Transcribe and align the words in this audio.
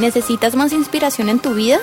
¿Necesitas 0.00 0.56
más 0.56 0.72
inspiración 0.72 1.28
en 1.28 1.40
tu 1.40 1.52
vida? 1.52 1.78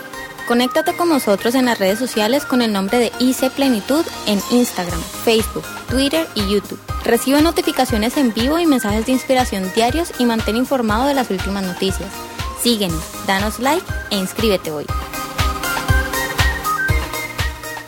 Conéctate 0.47 0.95
con 0.97 1.07
nosotros 1.07 1.53
en 1.53 1.65
las 1.65 1.77
redes 1.77 1.99
sociales 1.99 2.45
con 2.45 2.63
el 2.63 2.73
nombre 2.73 2.97
de 2.97 3.11
IC 3.19 3.51
Plenitud 3.51 4.03
en 4.25 4.39
Instagram, 4.49 4.99
Facebook, 5.23 5.63
Twitter 5.87 6.27
y 6.33 6.51
YouTube. 6.51 6.79
Recibe 7.05 7.43
notificaciones 7.43 8.17
en 8.17 8.33
vivo 8.33 8.57
y 8.57 8.65
mensajes 8.65 9.05
de 9.05 9.11
inspiración 9.11 9.71
diarios 9.75 10.11
y 10.17 10.25
mantén 10.25 10.55
informado 10.57 11.05
de 11.05 11.13
las 11.13 11.29
últimas 11.29 11.63
noticias. 11.63 12.11
Síguenos, 12.59 13.03
danos 13.27 13.59
like 13.59 13.85
e 14.09 14.17
inscríbete 14.17 14.71
hoy. 14.71 14.87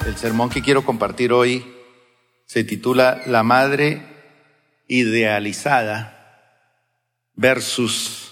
El 0.06 0.16
sermón 0.16 0.52
que 0.52 0.62
quiero 0.62 0.86
compartir 0.86 1.34
hoy 1.34 1.66
se 2.46 2.64
titula 2.64 3.24
La 3.26 3.42
madre 3.42 4.04
idealizada 4.88 6.54
versus 7.34 8.32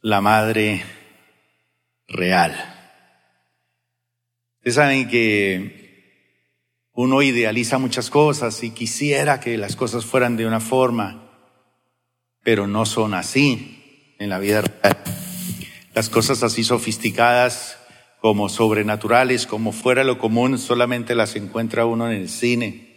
la 0.00 0.22
madre 0.22 0.99
real. 2.10 2.52
Ustedes 4.58 4.74
saben 4.74 5.08
que 5.08 5.80
uno 6.92 7.22
idealiza 7.22 7.78
muchas 7.78 8.10
cosas 8.10 8.62
y 8.62 8.70
quisiera 8.72 9.40
que 9.40 9.56
las 9.56 9.76
cosas 9.76 10.04
fueran 10.04 10.36
de 10.36 10.46
una 10.46 10.60
forma, 10.60 11.30
pero 12.42 12.66
no 12.66 12.84
son 12.84 13.14
así 13.14 14.14
en 14.18 14.28
la 14.28 14.38
vida 14.38 14.60
real. 14.60 14.98
Las 15.94 16.10
cosas 16.10 16.42
así 16.42 16.62
sofisticadas 16.62 17.78
como 18.20 18.50
sobrenaturales, 18.50 19.46
como 19.46 19.72
fuera 19.72 20.04
lo 20.04 20.18
común, 20.18 20.58
solamente 20.58 21.14
las 21.14 21.36
encuentra 21.36 21.86
uno 21.86 22.10
en 22.10 22.20
el 22.20 22.28
cine 22.28 22.90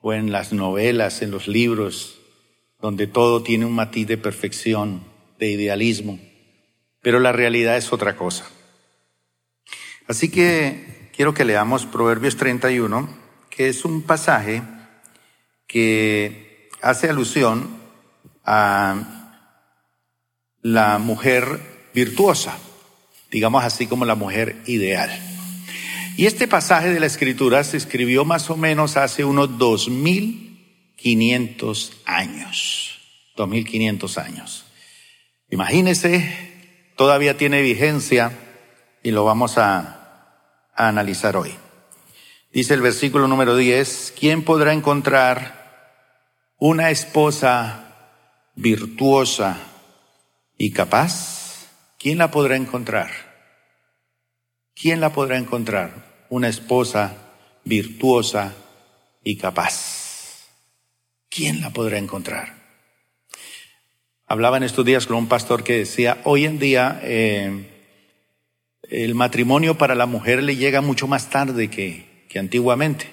o 0.00 0.14
en 0.14 0.32
las 0.32 0.52
novelas, 0.52 1.20
en 1.20 1.30
los 1.30 1.48
libros, 1.48 2.18
donde 2.80 3.06
todo 3.06 3.42
tiene 3.42 3.66
un 3.66 3.72
matiz 3.72 4.06
de 4.06 4.16
perfección, 4.16 5.02
de 5.38 5.50
idealismo. 5.50 6.18
Pero 7.04 7.20
la 7.20 7.30
realidad 7.30 7.76
es 7.76 7.92
otra 7.92 8.16
cosa. 8.16 8.46
Así 10.08 10.28
que 10.30 11.10
quiero 11.14 11.34
que 11.34 11.44
leamos 11.44 11.84
Proverbios 11.84 12.38
31, 12.38 13.06
que 13.50 13.68
es 13.68 13.84
un 13.84 14.00
pasaje 14.02 14.62
que 15.66 16.70
hace 16.80 17.10
alusión 17.10 17.68
a 18.44 19.42
la 20.62 20.98
mujer 20.98 21.60
virtuosa, 21.92 22.56
digamos 23.30 23.64
así 23.64 23.86
como 23.86 24.06
la 24.06 24.14
mujer 24.14 24.62
ideal. 24.64 25.10
Y 26.16 26.24
este 26.24 26.48
pasaje 26.48 26.88
de 26.88 27.00
la 27.00 27.06
escritura 27.06 27.62
se 27.64 27.76
escribió 27.76 28.24
más 28.24 28.48
o 28.48 28.56
menos 28.56 28.96
hace 28.96 29.26
unos 29.26 29.58
2500 29.58 31.92
años. 32.06 32.98
2500 33.36 34.16
años. 34.16 34.64
Imagínese, 35.50 36.53
todavía 36.96 37.36
tiene 37.36 37.62
vigencia 37.62 38.32
y 39.02 39.10
lo 39.10 39.24
vamos 39.24 39.58
a, 39.58 40.00
analizar 40.76 41.36
hoy. 41.36 41.54
Dice 42.52 42.74
el 42.74 42.80
versículo 42.80 43.28
número 43.28 43.56
10, 43.56 44.14
¿quién 44.18 44.42
podrá 44.42 44.72
encontrar 44.72 46.50
una 46.58 46.90
esposa 46.90 47.94
virtuosa 48.56 49.58
y 50.58 50.72
capaz? 50.72 51.68
¿Quién 51.98 52.18
la 52.18 52.30
podrá 52.30 52.56
encontrar? 52.56 53.10
¿Quién 54.74 55.00
la 55.00 55.12
podrá 55.12 55.38
encontrar? 55.38 56.26
Una 56.28 56.48
esposa 56.48 57.16
virtuosa 57.64 58.52
y 59.22 59.36
capaz. 59.36 60.48
¿Quién 61.28 61.60
la 61.60 61.70
podrá 61.70 61.98
encontrar? 61.98 62.53
Hablaba 64.26 64.56
en 64.56 64.62
estos 64.62 64.86
días 64.86 65.06
con 65.06 65.16
un 65.16 65.28
pastor 65.28 65.64
que 65.64 65.78
decía, 65.78 66.18
hoy 66.24 66.46
en 66.46 66.58
día 66.58 66.98
eh, 67.02 67.68
el 68.88 69.14
matrimonio 69.14 69.76
para 69.76 69.94
la 69.94 70.06
mujer 70.06 70.42
le 70.42 70.56
llega 70.56 70.80
mucho 70.80 71.06
más 71.06 71.28
tarde 71.28 71.68
que, 71.68 72.24
que 72.30 72.38
antiguamente. 72.38 73.10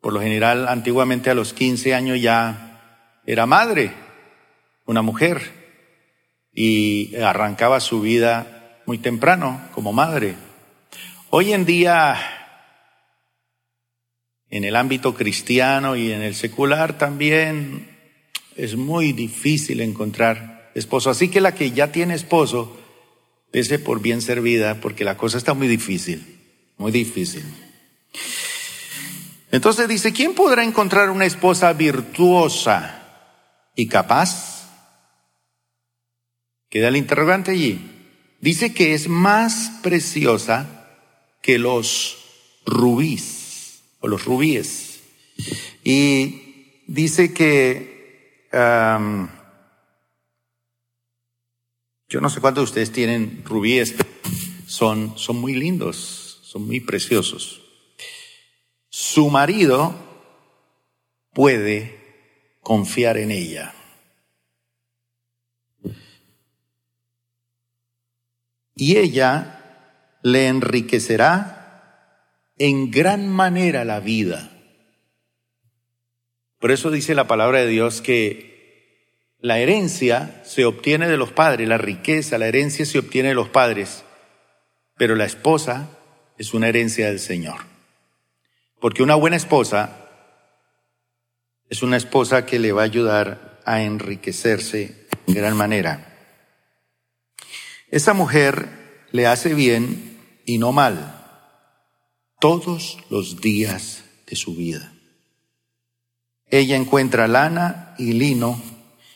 Por 0.00 0.12
lo 0.12 0.20
general, 0.20 0.68
antiguamente 0.68 1.28
a 1.28 1.34
los 1.34 1.52
15 1.54 1.92
años 1.92 2.20
ya 2.20 3.18
era 3.26 3.46
madre, 3.46 3.90
una 4.84 5.02
mujer, 5.02 5.42
y 6.52 7.16
arrancaba 7.16 7.80
su 7.80 8.00
vida 8.00 8.80
muy 8.86 8.98
temprano 8.98 9.60
como 9.72 9.92
madre. 9.92 10.36
Hoy 11.30 11.52
en 11.52 11.64
día, 11.64 12.16
en 14.50 14.62
el 14.62 14.76
ámbito 14.76 15.16
cristiano 15.16 15.96
y 15.96 16.12
en 16.12 16.22
el 16.22 16.36
secular 16.36 16.96
también, 16.96 17.95
es 18.56 18.76
muy 18.76 19.12
difícil 19.12 19.80
encontrar 19.80 20.70
esposo. 20.74 21.10
Así 21.10 21.28
que 21.28 21.40
la 21.40 21.54
que 21.54 21.70
ya 21.70 21.92
tiene 21.92 22.14
esposo, 22.14 22.76
Dese 23.52 23.78
por 23.78 24.02
bien 24.02 24.20
servida 24.20 24.80
porque 24.82 25.02
la 25.02 25.16
cosa 25.16 25.38
está 25.38 25.54
muy 25.54 25.66
difícil, 25.66 26.26
muy 26.76 26.92
difícil. 26.92 27.42
Entonces 29.50 29.88
dice, 29.88 30.12
¿quién 30.12 30.34
podrá 30.34 30.62
encontrar 30.62 31.08
una 31.08 31.24
esposa 31.24 31.72
virtuosa 31.72 33.32
y 33.74 33.86
capaz? 33.86 34.68
Queda 36.68 36.88
el 36.88 36.96
interrogante 36.96 37.52
allí. 37.52 37.80
Dice 38.42 38.74
que 38.74 38.92
es 38.92 39.08
más 39.08 39.72
preciosa 39.82 40.90
que 41.40 41.58
los 41.58 42.18
rubíes 42.66 43.84
o 44.00 44.08
los 44.08 44.26
rubíes. 44.26 45.00
Y 45.82 46.82
dice 46.88 47.32
que 47.32 47.95
yo 48.52 49.28
no 52.20 52.30
sé 52.30 52.40
cuántos 52.40 52.62
de 52.62 52.64
ustedes 52.64 52.92
tienen 52.92 53.42
rubíes, 53.44 53.94
son, 54.66 55.18
son 55.18 55.40
muy 55.40 55.54
lindos, 55.54 56.40
son 56.42 56.66
muy 56.66 56.80
preciosos. 56.80 57.62
Su 58.88 59.28
marido 59.28 59.94
puede 61.32 62.56
confiar 62.62 63.18
en 63.18 63.30
ella. 63.30 63.74
Y 68.74 68.96
ella 68.96 70.18
le 70.22 70.48
enriquecerá 70.48 71.56
en 72.58 72.90
gran 72.90 73.28
manera 73.28 73.84
la 73.84 74.00
vida. 74.00 74.55
Por 76.58 76.72
eso 76.72 76.90
dice 76.90 77.14
la 77.14 77.26
palabra 77.26 77.60
de 77.60 77.66
Dios 77.66 78.00
que 78.00 78.56
la 79.38 79.58
herencia 79.58 80.42
se 80.44 80.64
obtiene 80.64 81.08
de 81.08 81.16
los 81.16 81.32
padres, 81.32 81.68
la 81.68 81.78
riqueza, 81.78 82.38
la 82.38 82.48
herencia 82.48 82.86
se 82.86 82.98
obtiene 82.98 83.28
de 83.28 83.34
los 83.34 83.48
padres, 83.48 84.04
pero 84.96 85.14
la 85.14 85.26
esposa 85.26 85.90
es 86.38 86.54
una 86.54 86.68
herencia 86.68 87.06
del 87.06 87.20
Señor. 87.20 87.60
Porque 88.80 89.02
una 89.02 89.14
buena 89.14 89.36
esposa 89.36 90.08
es 91.68 91.82
una 91.82 91.96
esposa 91.96 92.46
que 92.46 92.58
le 92.58 92.72
va 92.72 92.82
a 92.82 92.86
ayudar 92.86 93.60
a 93.64 93.82
enriquecerse 93.82 95.06
en 95.26 95.34
gran 95.34 95.56
manera. 95.56 96.14
Esa 97.90 98.14
mujer 98.14 98.68
le 99.12 99.26
hace 99.26 99.54
bien 99.54 100.40
y 100.44 100.58
no 100.58 100.72
mal 100.72 101.24
todos 102.40 102.98
los 103.10 103.40
días 103.40 104.04
de 104.26 104.36
su 104.36 104.54
vida. 104.54 104.95
Ella 106.50 106.76
encuentra 106.76 107.26
lana 107.26 107.94
y 107.98 108.12
lino 108.12 108.60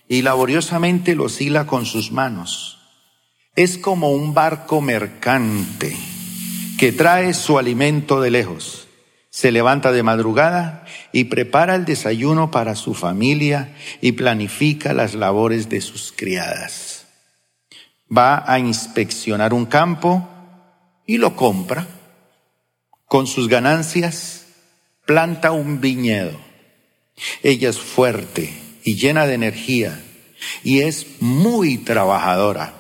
y 0.09 0.23
laboriosamente 0.23 1.15
los 1.15 1.41
hila 1.41 1.67
con 1.67 1.87
sus 1.87 2.11
manos. 2.11 2.79
Es 3.55 3.79
como 3.79 4.11
un 4.11 4.35
barco 4.35 4.81
mercante 4.81 5.97
que 6.79 6.91
trae 6.91 7.33
su 7.35 7.59
alimento 7.59 8.21
de 8.21 8.33
lejos. 8.33 8.89
Se 9.31 9.53
levanta 9.53 9.93
de 9.93 10.03
madrugada 10.03 10.85
y 11.13 11.25
prepara 11.25 11.77
el 11.77 11.85
desayuno 11.85 12.51
para 12.51 12.75
su 12.75 12.95
familia 12.95 13.77
y 14.01 14.13
planifica 14.13 14.93
las 14.93 15.15
labores 15.15 15.69
de 15.69 15.81
sus 15.81 16.13
criadas. 16.17 17.07
Va 18.11 18.43
a 18.51 18.59
inspeccionar 18.59 19.55
un 19.55 19.67
campo 19.67 20.29
y 21.07 21.19
lo 21.19 21.37
compra. 21.37 21.87
Con 23.07 23.29
sus 23.29 23.47
ganancias 23.47 24.47
planta 25.07 25.53
un 25.53 25.81
viñedo. 25.81 26.50
Ella 27.43 27.69
es 27.71 27.79
fuerte 27.79 28.53
y 28.85 28.97
llena 28.97 29.27
de 29.27 29.35
energía 29.35 30.03
y 30.63 30.81
es 30.81 31.07
muy 31.21 31.79
trabajadora. 31.79 32.75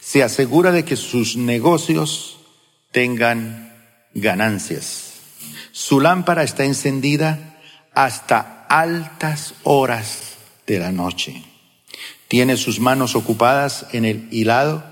Se 0.00 0.22
asegura 0.22 0.72
de 0.72 0.84
que 0.84 0.96
sus 0.96 1.36
negocios 1.36 2.38
tengan 2.92 3.72
ganancias. 4.14 5.14
Su 5.72 6.00
lámpara 6.00 6.42
está 6.42 6.64
encendida 6.64 7.58
hasta 7.92 8.66
altas 8.68 9.54
horas 9.62 10.36
de 10.66 10.78
la 10.78 10.92
noche. 10.92 11.42
Tiene 12.28 12.56
sus 12.56 12.80
manos 12.80 13.14
ocupadas 13.14 13.86
en 13.92 14.04
el 14.04 14.28
hilado, 14.30 14.84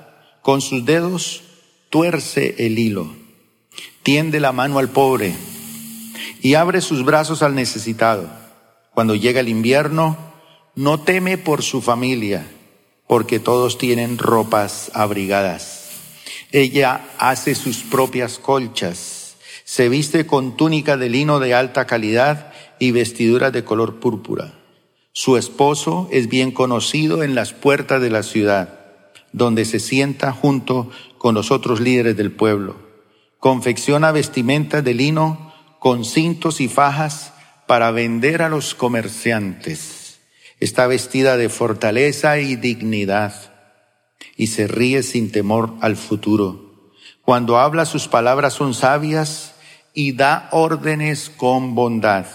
con 0.43 0.61
sus 0.61 0.85
dedos 0.85 1.43
tuerce 1.91 2.57
el 2.59 2.79
hilo, 2.79 3.15
tiende 4.03 4.41
la 4.41 4.53
mano 4.53 4.79
al 4.79 4.89
pobre 4.89 5.35
y 6.43 6.55
abre 6.55 6.81
sus 6.81 7.05
brazos 7.05 7.43
al 7.43 7.55
necesitado 7.55 8.44
cuando 8.95 9.15
llega 9.17 9.41
el 9.41 9.49
invierno, 9.49 10.17
no 10.77 11.01
teme 11.01 11.37
por 11.37 11.63
su 11.63 11.83
familia, 11.83 12.47
porque 13.07 13.41
todos 13.41 13.77
tienen 13.77 14.19
ropas 14.19 14.91
abrigadas. 14.95 15.91
Ella 16.53 17.09
hace 17.19 17.55
sus 17.57 17.79
propias 17.79 18.39
colchas, 18.39 19.37
se 19.65 19.89
viste 19.89 20.27
con 20.27 20.57
túnica 20.57 20.97
de 20.97 21.09
lino 21.09 21.41
de 21.41 21.55
alta 21.55 21.87
calidad 21.87 22.53
y 22.79 22.93
vestiduras 22.93 23.53
de 23.53 23.65
color 23.65 23.99
púrpura. 23.99 24.55
Su 25.13 25.37
esposo 25.37 26.09
es 26.13 26.29
bien 26.29 26.51
conocido 26.51 27.23
en 27.23 27.35
las 27.35 27.53
puertas 27.53 28.01
de 28.01 28.11
la 28.11 28.23
ciudad, 28.23 28.81
donde 29.33 29.65
se 29.65 29.81
sienta 29.81 30.33
junto 30.33 30.91
con 31.19 31.35
los 31.35 31.51
otros 31.51 31.81
líderes 31.81 32.17
del 32.17 32.31
pueblo. 32.31 32.77
Confecciona 33.39 34.13
vestimentas 34.13 34.85
de 34.85 34.95
lino 34.95 35.53
con 35.79 36.05
cintos 36.05 36.61
y 36.61 36.69
fajas 36.69 37.34
para 37.67 37.91
vender 37.91 38.43
a 38.43 38.49
los 38.49 38.75
comerciantes. 38.75 40.21
Está 40.61 40.87
vestida 40.87 41.37
de 41.37 41.49
fortaleza 41.49 42.39
y 42.39 42.57
dignidad 42.57 43.35
y 44.37 44.49
se 44.49 44.67
ríe 44.67 45.03
sin 45.03 45.31
temor 45.31 45.75
al 45.81 45.97
futuro. 45.97 46.93
Cuando 47.23 47.59
habla 47.59 47.87
sus 47.87 48.09
palabras 48.09 48.55
son 48.55 48.75
sabias 48.75 49.55
y 49.95 50.13
da 50.13 50.49
órdenes 50.53 51.31
con 51.31 51.75
bondad. 51.75 52.27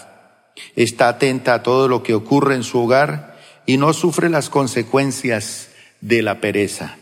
Está 0.76 1.08
atenta 1.08 1.54
a 1.54 1.62
todo 1.62 1.88
lo 1.88 2.02
que 2.02 2.14
ocurre 2.14 2.54
en 2.54 2.64
su 2.64 2.80
hogar 2.80 3.38
y 3.66 3.76
no 3.76 3.92
sufre 3.92 4.28
las 4.28 4.50
consecuencias 4.50 5.68
de 6.00 6.22
la 6.22 6.40
pereza. 6.40 6.96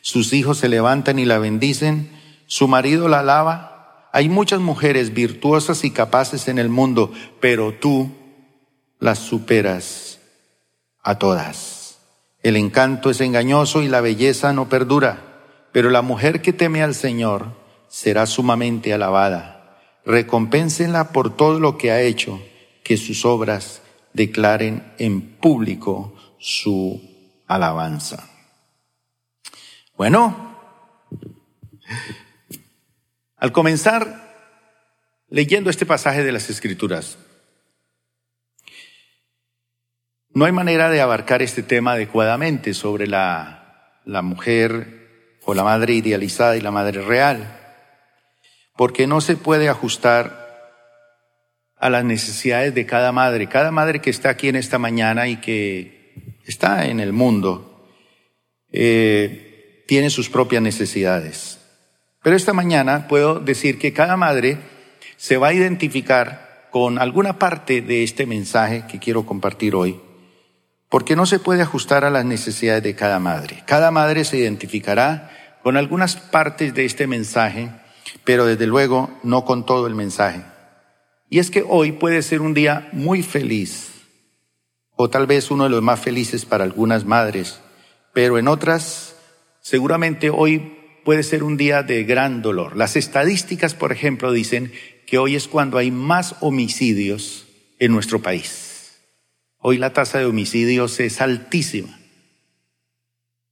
Sus 0.00 0.32
hijos 0.32 0.58
se 0.58 0.68
levantan 0.68 1.18
y 1.18 1.24
la 1.24 1.38
bendicen, 1.38 2.10
su 2.46 2.66
marido 2.66 3.08
la 3.08 3.20
alaba 3.20 3.71
hay 4.12 4.28
muchas 4.28 4.60
mujeres 4.60 5.14
virtuosas 5.14 5.84
y 5.84 5.90
capaces 5.90 6.46
en 6.48 6.58
el 6.58 6.68
mundo, 6.68 7.12
pero 7.40 7.72
tú 7.72 8.10
las 9.00 9.18
superas 9.18 10.20
a 11.02 11.18
todas. 11.18 11.98
El 12.42 12.56
encanto 12.56 13.08
es 13.08 13.22
engañoso 13.22 13.82
y 13.82 13.88
la 13.88 14.02
belleza 14.02 14.52
no 14.52 14.68
perdura, 14.68 15.68
pero 15.72 15.88
la 15.88 16.02
mujer 16.02 16.42
que 16.42 16.52
teme 16.52 16.82
al 16.82 16.94
Señor 16.94 17.56
será 17.88 18.26
sumamente 18.26 18.92
alabada. 18.92 19.80
Recompénsenla 20.04 21.12
por 21.12 21.34
todo 21.34 21.58
lo 21.58 21.78
que 21.78 21.90
ha 21.90 22.02
hecho, 22.02 22.38
que 22.84 22.98
sus 22.98 23.24
obras 23.24 23.80
declaren 24.12 24.92
en 24.98 25.22
público 25.38 26.14
su 26.38 27.00
alabanza. 27.46 28.28
Bueno, 29.96 30.54
al 33.42 33.50
comenzar 33.50 34.22
leyendo 35.28 35.68
este 35.68 35.84
pasaje 35.84 36.22
de 36.22 36.30
las 36.30 36.48
Escrituras, 36.48 37.18
no 40.32 40.44
hay 40.44 40.52
manera 40.52 40.90
de 40.90 41.00
abarcar 41.00 41.42
este 41.42 41.64
tema 41.64 41.94
adecuadamente 41.94 42.72
sobre 42.72 43.08
la, 43.08 43.98
la 44.04 44.22
mujer 44.22 45.38
o 45.44 45.54
la 45.54 45.64
madre 45.64 45.94
idealizada 45.94 46.56
y 46.56 46.60
la 46.60 46.70
madre 46.70 47.02
real, 47.02 47.58
porque 48.76 49.08
no 49.08 49.20
se 49.20 49.34
puede 49.34 49.68
ajustar 49.68 50.38
a 51.76 51.90
las 51.90 52.04
necesidades 52.04 52.76
de 52.76 52.86
cada 52.86 53.10
madre. 53.10 53.48
Cada 53.48 53.72
madre 53.72 54.00
que 54.00 54.10
está 54.10 54.30
aquí 54.30 54.50
en 54.50 54.54
esta 54.54 54.78
mañana 54.78 55.26
y 55.26 55.38
que 55.38 56.38
está 56.46 56.86
en 56.86 57.00
el 57.00 57.12
mundo 57.12 57.88
eh, 58.70 59.84
tiene 59.88 60.10
sus 60.10 60.30
propias 60.30 60.62
necesidades. 60.62 61.58
Pero 62.22 62.36
esta 62.36 62.52
mañana 62.52 63.08
puedo 63.08 63.40
decir 63.40 63.78
que 63.78 63.92
cada 63.92 64.16
madre 64.16 64.58
se 65.16 65.36
va 65.36 65.48
a 65.48 65.54
identificar 65.54 66.68
con 66.70 66.98
alguna 66.98 67.38
parte 67.38 67.82
de 67.82 68.04
este 68.04 68.26
mensaje 68.26 68.84
que 68.88 68.98
quiero 68.98 69.26
compartir 69.26 69.74
hoy, 69.74 70.00
porque 70.88 71.16
no 71.16 71.26
se 71.26 71.40
puede 71.40 71.62
ajustar 71.62 72.04
a 72.04 72.10
las 72.10 72.24
necesidades 72.24 72.82
de 72.82 72.94
cada 72.94 73.18
madre. 73.18 73.62
Cada 73.66 73.90
madre 73.90 74.24
se 74.24 74.38
identificará 74.38 75.30
con 75.62 75.76
algunas 75.76 76.16
partes 76.16 76.74
de 76.74 76.84
este 76.84 77.06
mensaje, 77.06 77.70
pero 78.24 78.46
desde 78.46 78.66
luego 78.66 79.10
no 79.22 79.44
con 79.44 79.66
todo 79.66 79.86
el 79.86 79.94
mensaje. 79.94 80.42
Y 81.28 81.40
es 81.40 81.50
que 81.50 81.64
hoy 81.68 81.92
puede 81.92 82.22
ser 82.22 82.40
un 82.40 82.54
día 82.54 82.88
muy 82.92 83.22
feliz, 83.22 83.90
o 84.96 85.10
tal 85.10 85.26
vez 85.26 85.50
uno 85.50 85.64
de 85.64 85.70
los 85.70 85.82
más 85.82 85.98
felices 85.98 86.44
para 86.44 86.64
algunas 86.64 87.04
madres, 87.04 87.60
pero 88.12 88.38
en 88.38 88.46
otras, 88.46 89.16
seguramente 89.60 90.30
hoy 90.30 90.81
puede 91.04 91.22
ser 91.22 91.42
un 91.42 91.56
día 91.56 91.82
de 91.82 92.04
gran 92.04 92.42
dolor. 92.42 92.76
Las 92.76 92.96
estadísticas, 92.96 93.74
por 93.74 93.92
ejemplo, 93.92 94.32
dicen 94.32 94.72
que 95.06 95.18
hoy 95.18 95.36
es 95.36 95.48
cuando 95.48 95.78
hay 95.78 95.90
más 95.90 96.36
homicidios 96.40 97.46
en 97.78 97.92
nuestro 97.92 98.22
país. 98.22 99.00
Hoy 99.58 99.78
la 99.78 99.92
tasa 99.92 100.18
de 100.18 100.26
homicidios 100.26 100.98
es 101.00 101.20
altísima. 101.20 101.98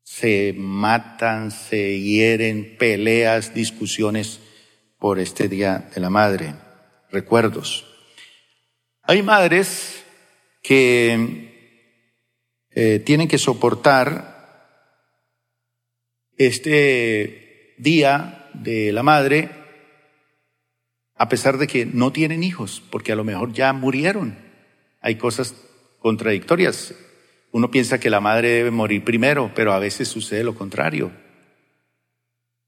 Se 0.02 0.54
matan, 0.56 1.50
se 1.50 2.00
hieren, 2.00 2.76
peleas, 2.78 3.54
discusiones 3.54 4.40
por 4.98 5.18
este 5.18 5.48
Día 5.48 5.88
de 5.94 6.00
la 6.00 6.10
Madre, 6.10 6.54
recuerdos. 7.10 7.86
Hay 9.02 9.22
madres 9.22 10.04
que 10.62 11.50
eh, 12.70 12.98
tienen 13.00 13.28
que 13.28 13.38
soportar 13.38 14.30
este 16.36 17.39
día 17.82 18.48
de 18.54 18.92
la 18.92 19.02
madre, 19.02 19.50
a 21.14 21.28
pesar 21.28 21.58
de 21.58 21.66
que 21.66 21.86
no 21.86 22.12
tienen 22.12 22.42
hijos, 22.42 22.82
porque 22.90 23.12
a 23.12 23.16
lo 23.16 23.24
mejor 23.24 23.52
ya 23.52 23.72
murieron. 23.72 24.38
Hay 25.00 25.16
cosas 25.16 25.54
contradictorias. 25.98 26.94
Uno 27.52 27.70
piensa 27.70 28.00
que 28.00 28.10
la 28.10 28.20
madre 28.20 28.50
debe 28.50 28.70
morir 28.70 29.04
primero, 29.04 29.50
pero 29.54 29.72
a 29.72 29.78
veces 29.78 30.08
sucede 30.08 30.44
lo 30.44 30.54
contrario. 30.54 31.10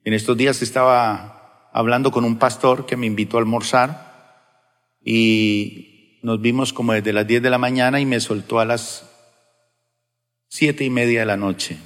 En 0.05 0.13
estos 0.13 0.37
días 0.37 0.63
estaba 0.63 1.71
hablando 1.73 2.11
con 2.11 2.25
un 2.25 2.39
pastor 2.39 2.87
que 2.87 2.97
me 2.97 3.07
invitó 3.07 3.37
a 3.37 3.41
almorzar 3.41 4.13
y 5.05 6.19
nos 6.23 6.41
vimos 6.41 6.73
como 6.73 6.93
desde 6.93 7.13
las 7.13 7.27
10 7.27 7.43
de 7.43 7.51
la 7.51 7.59
mañana 7.59 8.01
y 8.01 8.07
me 8.07 8.21
soltó 8.21 8.61
a 8.61 8.65
las 8.65 9.09
siete 10.49 10.85
y 10.85 10.91
media 10.91 11.21
de 11.21 11.27
la 11.27 11.37
noche. 11.37 11.79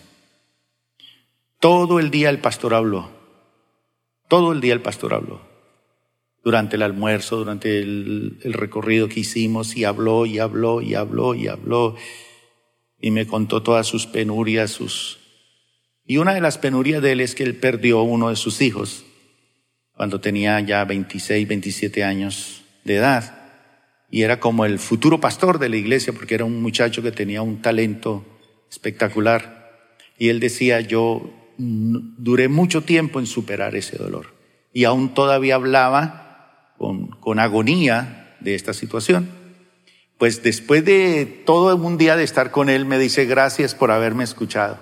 Todo 1.60 2.00
el 2.00 2.10
día 2.10 2.30
el 2.30 2.40
pastor 2.40 2.74
habló. 2.74 3.15
Todo 4.28 4.52
el 4.52 4.60
día 4.60 4.74
el 4.74 4.82
pastor 4.82 5.14
habló. 5.14 5.40
Durante 6.42 6.76
el 6.76 6.82
almuerzo, 6.82 7.36
durante 7.38 7.78
el, 7.80 8.38
recorrido 8.44 9.08
que 9.08 9.20
hicimos, 9.20 9.76
y 9.76 9.84
habló, 9.84 10.26
y 10.26 10.38
habló, 10.38 10.80
y 10.80 10.94
habló, 10.94 11.34
y 11.34 11.48
habló. 11.48 11.96
Y 13.00 13.10
me 13.10 13.26
contó 13.26 13.62
todas 13.62 13.86
sus 13.86 14.06
penurias, 14.06 14.70
sus... 14.70 15.18
Y 16.04 16.18
una 16.18 16.34
de 16.34 16.40
las 16.40 16.56
penurias 16.58 17.02
de 17.02 17.12
él 17.12 17.20
es 17.20 17.34
que 17.34 17.42
él 17.42 17.56
perdió 17.56 18.02
uno 18.02 18.30
de 18.30 18.36
sus 18.36 18.60
hijos 18.60 19.04
cuando 19.96 20.20
tenía 20.20 20.60
ya 20.60 20.84
26, 20.84 21.48
27 21.48 22.04
años 22.04 22.62
de 22.84 22.96
edad. 22.96 23.46
Y 24.10 24.22
era 24.22 24.38
como 24.38 24.64
el 24.64 24.78
futuro 24.78 25.20
pastor 25.20 25.58
de 25.58 25.68
la 25.68 25.76
iglesia 25.76 26.12
porque 26.12 26.34
era 26.36 26.44
un 26.44 26.62
muchacho 26.62 27.02
que 27.02 27.10
tenía 27.10 27.42
un 27.42 27.60
talento 27.60 28.24
espectacular. 28.70 29.90
Y 30.16 30.28
él 30.28 30.38
decía, 30.38 30.80
yo 30.80 31.32
duré 31.58 32.48
mucho 32.48 32.82
tiempo 32.82 33.18
en 33.18 33.26
superar 33.26 33.74
ese 33.76 33.96
dolor. 33.96 34.34
Y 34.72 34.84
aún 34.84 35.14
todavía 35.14 35.54
hablaba 35.54 36.72
con, 36.78 37.08
con 37.08 37.38
agonía 37.38 38.36
de 38.40 38.54
esta 38.54 38.74
situación. 38.74 39.28
Pues 40.18 40.42
después 40.42 40.84
de 40.84 41.26
todo 41.44 41.76
un 41.76 41.98
día 41.98 42.16
de 42.16 42.24
estar 42.24 42.50
con 42.50 42.70
él, 42.70 42.86
me 42.86 42.98
dice 42.98 43.26
gracias 43.26 43.74
por 43.74 43.90
haberme 43.90 44.24
escuchado. 44.24 44.78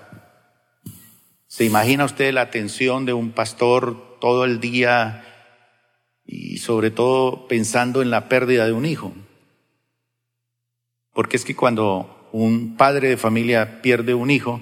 ¿Se 1.47 1.65
imagina 1.65 2.05
usted 2.05 2.33
la 2.33 2.41
atención 2.41 3.05
de 3.05 3.13
un 3.13 3.31
pastor 3.31 4.17
todo 4.19 4.45
el 4.45 4.59
día 4.59 5.23
y 6.25 6.57
sobre 6.57 6.91
todo 6.91 7.47
pensando 7.47 8.01
en 8.01 8.09
la 8.09 8.27
pérdida 8.27 8.65
de 8.65 8.73
un 8.73 8.85
hijo? 8.85 9.13
Porque 11.13 11.37
es 11.37 11.45
que 11.45 11.55
cuando 11.55 12.29
un 12.33 12.75
padre 12.75 13.09
de 13.09 13.17
familia 13.17 13.81
pierde 13.81 14.13
un 14.13 14.31
hijo, 14.31 14.61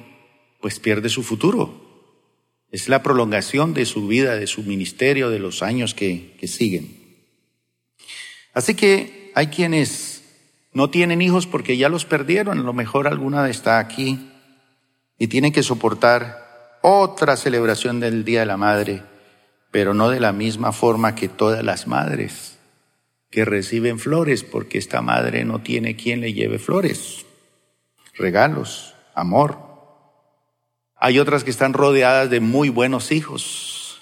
pues 0.61 0.79
pierde 0.79 1.09
su 1.09 1.23
futuro. 1.23 1.82
Es 2.73 2.89
la 2.89 3.01
prolongación 3.01 3.73
de 3.73 3.85
su 3.85 4.07
vida, 4.07 4.35
de 4.35 4.47
su 4.47 4.63
ministerio, 4.63 5.29
de 5.29 5.39
los 5.39 5.63
años 5.63 5.93
que, 5.93 6.35
que 6.37 6.49
siguen. 6.49 6.97
Así 8.53 8.75
que 8.75 9.31
hay 9.35 9.47
quienes 9.47 10.23
no 10.73 10.89
tienen 10.89 11.21
hijos 11.21 11.47
porque 11.47 11.77
ya 11.77 11.87
los 11.87 12.03
perdieron, 12.03 12.59
a 12.59 12.63
lo 12.63 12.73
mejor 12.73 13.07
alguna 13.07 13.49
está 13.49 13.79
aquí 13.79 14.29
y 15.17 15.27
tienen 15.27 15.53
que 15.53 15.63
soportar 15.63 16.79
otra 16.81 17.37
celebración 17.37 18.01
del 18.01 18.25
Día 18.25 18.41
de 18.41 18.45
la 18.47 18.57
Madre, 18.57 19.03
pero 19.71 19.93
no 19.93 20.09
de 20.09 20.19
la 20.19 20.33
misma 20.33 20.73
forma 20.73 21.15
que 21.15 21.29
todas 21.29 21.63
las 21.63 21.87
madres 21.87 22.57
que 23.29 23.45
reciben 23.45 23.97
flores, 23.97 24.43
porque 24.43 24.77
esta 24.77 25.01
madre 25.01 25.43
no 25.43 25.61
tiene 25.61 25.95
quien 25.95 26.21
le 26.21 26.33
lleve 26.33 26.59
flores, 26.59 27.25
regalos, 28.13 28.93
amor. 29.15 29.72
Hay 31.05 31.19
otras 31.19 31.43
que 31.43 31.49
están 31.49 31.73
rodeadas 31.73 32.29
de 32.29 32.39
muy 32.39 32.69
buenos 32.69 33.11
hijos 33.11 33.99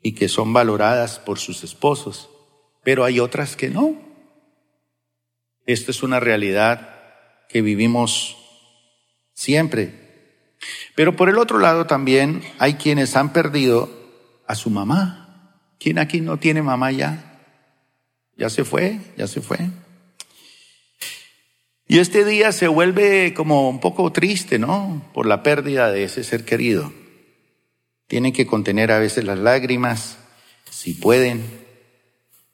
y 0.00 0.12
que 0.12 0.28
son 0.28 0.52
valoradas 0.52 1.18
por 1.18 1.40
sus 1.40 1.64
esposos, 1.64 2.30
pero 2.84 3.02
hay 3.02 3.18
otras 3.18 3.56
que 3.56 3.70
no. 3.70 3.96
Esto 5.66 5.90
es 5.90 6.04
una 6.04 6.20
realidad 6.20 6.94
que 7.48 7.60
vivimos 7.60 8.36
siempre. 9.34 10.54
Pero 10.94 11.16
por 11.16 11.28
el 11.28 11.38
otro 11.38 11.58
lado 11.58 11.86
también 11.86 12.40
hay 12.60 12.74
quienes 12.74 13.16
han 13.16 13.32
perdido 13.32 13.90
a 14.46 14.54
su 14.54 14.70
mamá. 14.70 15.58
¿Quién 15.80 15.98
aquí 15.98 16.20
no 16.20 16.36
tiene 16.36 16.62
mamá 16.62 16.92
ya? 16.92 17.42
Ya 18.36 18.48
se 18.48 18.64
fue, 18.64 19.00
ya 19.16 19.26
se 19.26 19.40
fue. 19.40 19.58
Y 21.88 22.00
este 22.00 22.24
día 22.24 22.50
se 22.50 22.66
vuelve 22.66 23.32
como 23.32 23.68
un 23.68 23.78
poco 23.78 24.10
triste, 24.10 24.58
¿no? 24.58 25.02
Por 25.14 25.26
la 25.26 25.42
pérdida 25.42 25.92
de 25.92 26.04
ese 26.04 26.24
ser 26.24 26.44
querido. 26.44 26.92
Tienen 28.08 28.32
que 28.32 28.46
contener 28.46 28.90
a 28.90 28.98
veces 28.98 29.24
las 29.24 29.38
lágrimas, 29.38 30.18
si 30.68 30.94
pueden, 30.94 31.44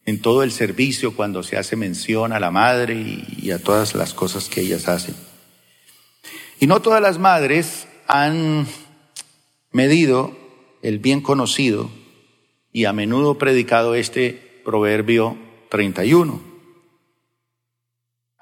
en 0.05 0.21
todo 0.21 0.43
el 0.43 0.53
servicio 0.53 1.15
cuando 1.15 1.43
se 1.43 1.57
hace 1.57 1.77
mención 1.77 2.33
a 2.33 2.41
la 2.41 2.51
madre 2.51 2.95
y, 2.95 3.51
a 3.53 3.59
todas 3.59 3.95
las 3.95 4.13
cosas 4.13 4.49
que 4.49 4.61
ellas 4.61 4.89
hacen. 4.89 5.15
Y 6.61 6.67
no 6.67 6.83
todas 6.83 7.01
las 7.01 7.19
madres 7.19 7.87
han 8.07 8.67
medido 9.71 10.37
el 10.83 10.99
bien 10.99 11.23
conocido 11.23 11.91
y 12.73 12.85
a 12.85 12.93
menudo 12.93 13.39
predicado 13.39 13.95
este 13.95 14.61
proverbio 14.65 15.37
31. 15.71 16.52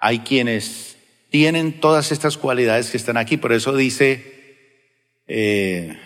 Hay 0.01 0.21
quienes 0.21 0.97
tienen 1.31 1.81
todas 1.81 2.11
estas 2.11 2.37
cualidades 2.37 2.91
que 2.91 2.97
están 2.97 3.17
aquí, 3.17 3.37
por 3.37 3.53
eso 3.53 3.77
dice, 3.77 4.41
eh, 5.27 5.97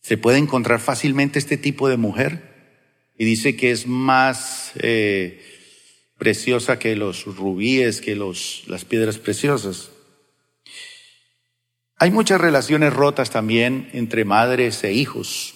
se 0.00 0.16
puede 0.16 0.38
encontrar 0.38 0.80
fácilmente 0.80 1.38
este 1.38 1.56
tipo 1.56 1.88
de 1.88 1.96
mujer 1.96 2.54
y 3.18 3.24
dice 3.24 3.56
que 3.56 3.72
es 3.72 3.86
más 3.86 4.72
eh, 4.76 5.42
preciosa 6.16 6.78
que 6.78 6.96
los 6.96 7.24
rubíes, 7.24 8.00
que 8.00 8.14
los, 8.14 8.64
las 8.68 8.84
piedras 8.84 9.18
preciosas. 9.18 9.90
Hay 11.98 12.10
muchas 12.10 12.40
relaciones 12.40 12.92
rotas 12.92 13.30
también 13.30 13.88
entre 13.92 14.24
madres 14.24 14.84
e 14.84 14.92
hijos 14.92 15.54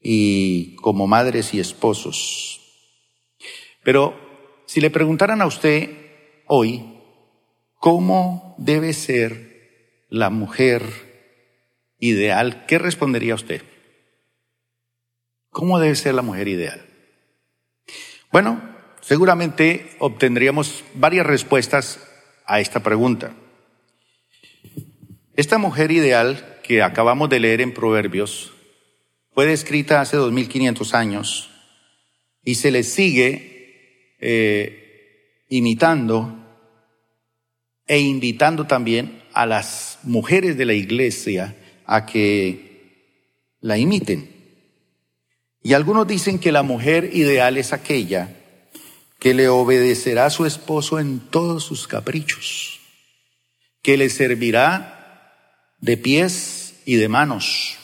y 0.00 0.76
como 0.76 1.06
madres 1.06 1.54
y 1.54 1.60
esposos. 1.60 2.60
Pero 3.82 4.25
si 4.66 4.80
le 4.80 4.90
preguntaran 4.90 5.40
a 5.40 5.46
usted 5.46 5.90
hoy 6.46 7.00
cómo 7.78 8.54
debe 8.58 8.92
ser 8.92 10.04
la 10.08 10.30
mujer 10.30 10.82
ideal, 11.98 12.66
¿qué 12.66 12.78
respondería 12.78 13.34
usted? 13.34 13.62
¿Cómo 15.50 15.78
debe 15.78 15.94
ser 15.94 16.14
la 16.14 16.22
mujer 16.22 16.48
ideal? 16.48 16.84
Bueno, 18.30 18.60
seguramente 19.00 19.96
obtendríamos 19.98 20.84
varias 20.94 21.26
respuestas 21.26 22.00
a 22.44 22.60
esta 22.60 22.80
pregunta. 22.82 23.34
Esta 25.34 25.58
mujer 25.58 25.90
ideal 25.92 26.58
que 26.62 26.82
acabamos 26.82 27.28
de 27.28 27.40
leer 27.40 27.60
en 27.60 27.72
Proverbios 27.72 28.52
fue 29.32 29.46
descrita 29.46 30.00
hace 30.00 30.16
2500 30.16 30.94
años 30.94 31.50
y 32.42 32.56
se 32.56 32.70
le 32.70 32.82
sigue 32.82 33.55
eh, 34.28 35.44
imitando 35.48 36.36
e 37.86 38.00
invitando 38.00 38.66
también 38.66 39.22
a 39.32 39.46
las 39.46 40.00
mujeres 40.02 40.56
de 40.56 40.64
la 40.64 40.72
iglesia 40.72 41.54
a 41.86 42.06
que 42.06 43.20
la 43.60 43.78
imiten. 43.78 44.28
Y 45.62 45.74
algunos 45.74 46.08
dicen 46.08 46.40
que 46.40 46.50
la 46.50 46.64
mujer 46.64 47.10
ideal 47.12 47.56
es 47.56 47.72
aquella 47.72 48.34
que 49.20 49.32
le 49.32 49.48
obedecerá 49.48 50.26
a 50.26 50.30
su 50.30 50.44
esposo 50.44 50.98
en 50.98 51.20
todos 51.20 51.62
sus 51.62 51.86
caprichos, 51.86 52.80
que 53.80 53.96
le 53.96 54.10
servirá 54.10 55.70
de 55.78 55.96
pies 55.96 56.82
y 56.84 56.96
de 56.96 57.08
manos, 57.08 57.76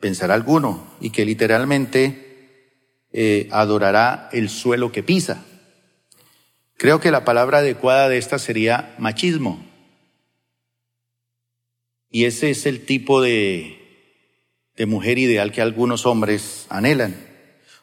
pensará 0.00 0.32
alguno, 0.32 0.86
y 0.98 1.10
que 1.10 1.26
literalmente 1.26 2.27
eh, 3.12 3.48
adorará 3.50 4.28
el 4.32 4.48
suelo 4.48 4.92
que 4.92 5.02
pisa. 5.02 5.44
Creo 6.76 7.00
que 7.00 7.10
la 7.10 7.24
palabra 7.24 7.58
adecuada 7.58 8.08
de 8.08 8.18
esta 8.18 8.38
sería 8.38 8.94
machismo. 8.98 9.64
Y 12.10 12.24
ese 12.24 12.50
es 12.50 12.66
el 12.66 12.86
tipo 12.86 13.20
de, 13.20 13.78
de 14.76 14.86
mujer 14.86 15.18
ideal 15.18 15.52
que 15.52 15.60
algunos 15.60 16.06
hombres 16.06 16.66
anhelan. 16.70 17.16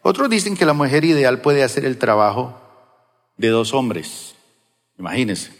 Otros 0.01 0.29
dicen 0.29 0.55
que 0.55 0.65
la 0.65 0.73
mujer 0.73 1.03
ideal 1.03 1.41
puede 1.41 1.63
hacer 1.63 1.85
el 1.85 1.97
trabajo 1.97 2.61
de 3.37 3.49
dos 3.49 3.73
hombres. 3.73 4.35
Imagínense. 4.97 5.51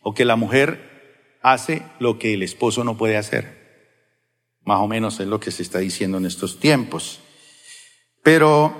O 0.00 0.14
que 0.14 0.24
la 0.24 0.36
mujer 0.36 1.38
hace 1.42 1.82
lo 1.98 2.18
que 2.18 2.34
el 2.34 2.42
esposo 2.42 2.84
no 2.84 2.96
puede 2.96 3.16
hacer. 3.16 3.66
Más 4.64 4.80
o 4.80 4.86
menos 4.88 5.18
es 5.20 5.26
lo 5.26 5.40
que 5.40 5.50
se 5.50 5.62
está 5.62 5.78
diciendo 5.78 6.18
en 6.18 6.26
estos 6.26 6.60
tiempos. 6.60 7.20
Pero 8.26 8.74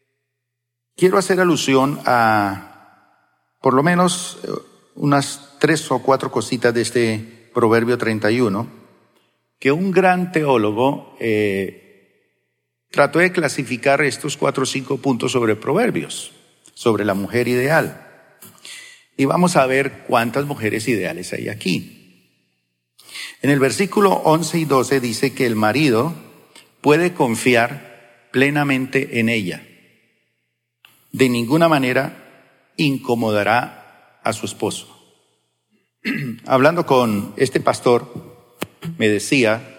quiero 0.96 1.20
hacer 1.20 1.40
alusión 1.40 2.00
a 2.04 3.14
por 3.62 3.76
lo 3.76 3.84
menos 3.84 4.40
eh, 4.44 4.48
unas 4.96 5.54
tres 5.60 5.92
o 5.92 6.00
cuatro 6.00 6.32
cositas 6.32 6.74
de 6.74 6.82
este 6.82 7.52
Proverbio 7.54 7.96
31, 7.96 8.68
que 9.60 9.72
un 9.72 9.92
gran 9.92 10.32
teólogo 10.32 11.16
eh, 11.20 12.42
trató 12.90 13.20
de 13.20 13.32
clasificar 13.32 14.02
estos 14.02 14.36
cuatro 14.36 14.64
o 14.64 14.66
cinco 14.66 14.98
puntos 14.98 15.32
sobre 15.34 15.56
Proverbios, 15.56 16.32
sobre 16.74 17.06
la 17.06 17.14
mujer 17.14 17.48
ideal. 17.48 18.34
Y 19.16 19.26
vamos 19.26 19.58
a 19.58 19.68
ver 19.68 20.06
cuántas 20.08 20.48
mujeres 20.48 20.88
ideales 20.88 21.32
hay 21.34 21.50
aquí. 21.50 22.34
En 23.44 23.52
el 23.52 23.60
versículo 23.60 24.14
11 24.14 24.58
y 24.58 24.66
12 24.66 25.00
dice 25.00 25.36
que 25.36 25.46
el 25.46 25.56
marido 25.56 26.26
puede 26.82 27.14
confiar 27.14 28.30
plenamente 28.32 29.20
en 29.20 29.30
ella. 29.30 29.66
De 31.12 31.30
ninguna 31.30 31.68
manera 31.68 32.72
incomodará 32.78 34.20
a 34.24 34.34
su 34.34 34.46
esposo. 34.46 34.94
Hablando 36.46 36.86
con 36.86 37.34
este 37.38 37.60
pastor, 37.60 38.12
me 38.98 39.10
decía, 39.10 39.78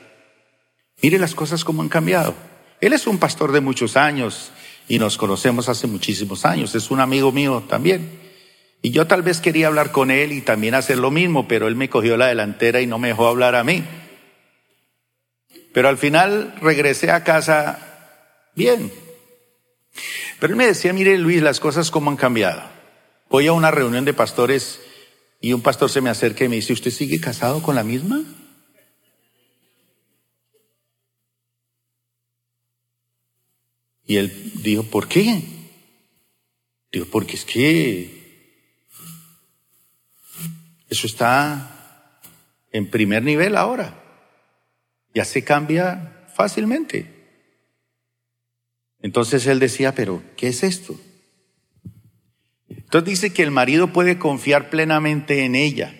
mire 1.02 1.18
las 1.18 1.34
cosas 1.34 1.64
como 1.64 1.82
han 1.82 1.88
cambiado. 1.88 2.34
Él 2.80 2.92
es 2.92 3.06
un 3.06 3.18
pastor 3.18 3.52
de 3.52 3.60
muchos 3.60 3.96
años 3.96 4.50
y 4.88 4.98
nos 4.98 5.16
conocemos 5.16 5.68
hace 5.68 5.86
muchísimos 5.86 6.44
años, 6.44 6.74
es 6.74 6.90
un 6.90 7.00
amigo 7.00 7.32
mío 7.32 7.64
también. 7.68 8.18
Y 8.80 8.90
yo 8.90 9.06
tal 9.06 9.22
vez 9.22 9.40
quería 9.40 9.66
hablar 9.66 9.90
con 9.90 10.10
él 10.10 10.32
y 10.32 10.40
también 10.40 10.74
hacer 10.74 10.98
lo 10.98 11.10
mismo, 11.10 11.48
pero 11.48 11.66
él 11.66 11.74
me 11.74 11.90
cogió 11.90 12.16
la 12.16 12.28
delantera 12.28 12.80
y 12.80 12.86
no 12.86 12.98
me 12.98 13.08
dejó 13.08 13.26
hablar 13.26 13.56
a 13.56 13.64
mí. 13.64 13.82
Pero 15.72 15.88
al 15.88 15.98
final 15.98 16.54
regresé 16.60 17.10
a 17.10 17.24
casa 17.24 18.50
bien. 18.54 18.92
Pero 20.40 20.52
él 20.52 20.56
me 20.56 20.66
decía, 20.66 20.92
mire 20.92 21.18
Luis, 21.18 21.42
las 21.42 21.60
cosas 21.60 21.90
como 21.90 22.10
han 22.10 22.16
cambiado. 22.16 22.62
Voy 23.28 23.46
a 23.46 23.52
una 23.52 23.70
reunión 23.70 24.04
de 24.04 24.14
pastores 24.14 24.80
y 25.40 25.52
un 25.52 25.62
pastor 25.62 25.90
se 25.90 26.00
me 26.00 26.10
acerca 26.10 26.44
y 26.44 26.48
me 26.48 26.56
dice, 26.56 26.72
¿usted 26.72 26.90
sigue 26.90 27.20
casado 27.20 27.62
con 27.62 27.74
la 27.74 27.84
misma? 27.84 28.22
Y 34.06 34.16
él 34.16 34.52
dijo, 34.62 34.84
¿por 34.84 35.06
qué? 35.06 35.42
Dijo, 36.90 37.06
porque 37.10 37.36
es 37.36 37.44
que 37.44 38.16
eso 40.88 41.06
está 41.06 42.20
en 42.72 42.88
primer 42.88 43.22
nivel 43.22 43.54
ahora 43.54 44.07
ya 45.18 45.24
se 45.24 45.42
cambia 45.42 46.28
fácilmente. 46.32 47.12
Entonces 49.00 49.48
él 49.48 49.58
decía, 49.58 49.92
pero 49.92 50.22
¿qué 50.36 50.46
es 50.46 50.62
esto? 50.62 50.94
Entonces 52.68 53.04
dice 53.04 53.32
que 53.32 53.42
el 53.42 53.50
marido 53.50 53.92
puede 53.92 54.16
confiar 54.16 54.70
plenamente 54.70 55.44
en 55.44 55.56
ella. 55.56 55.92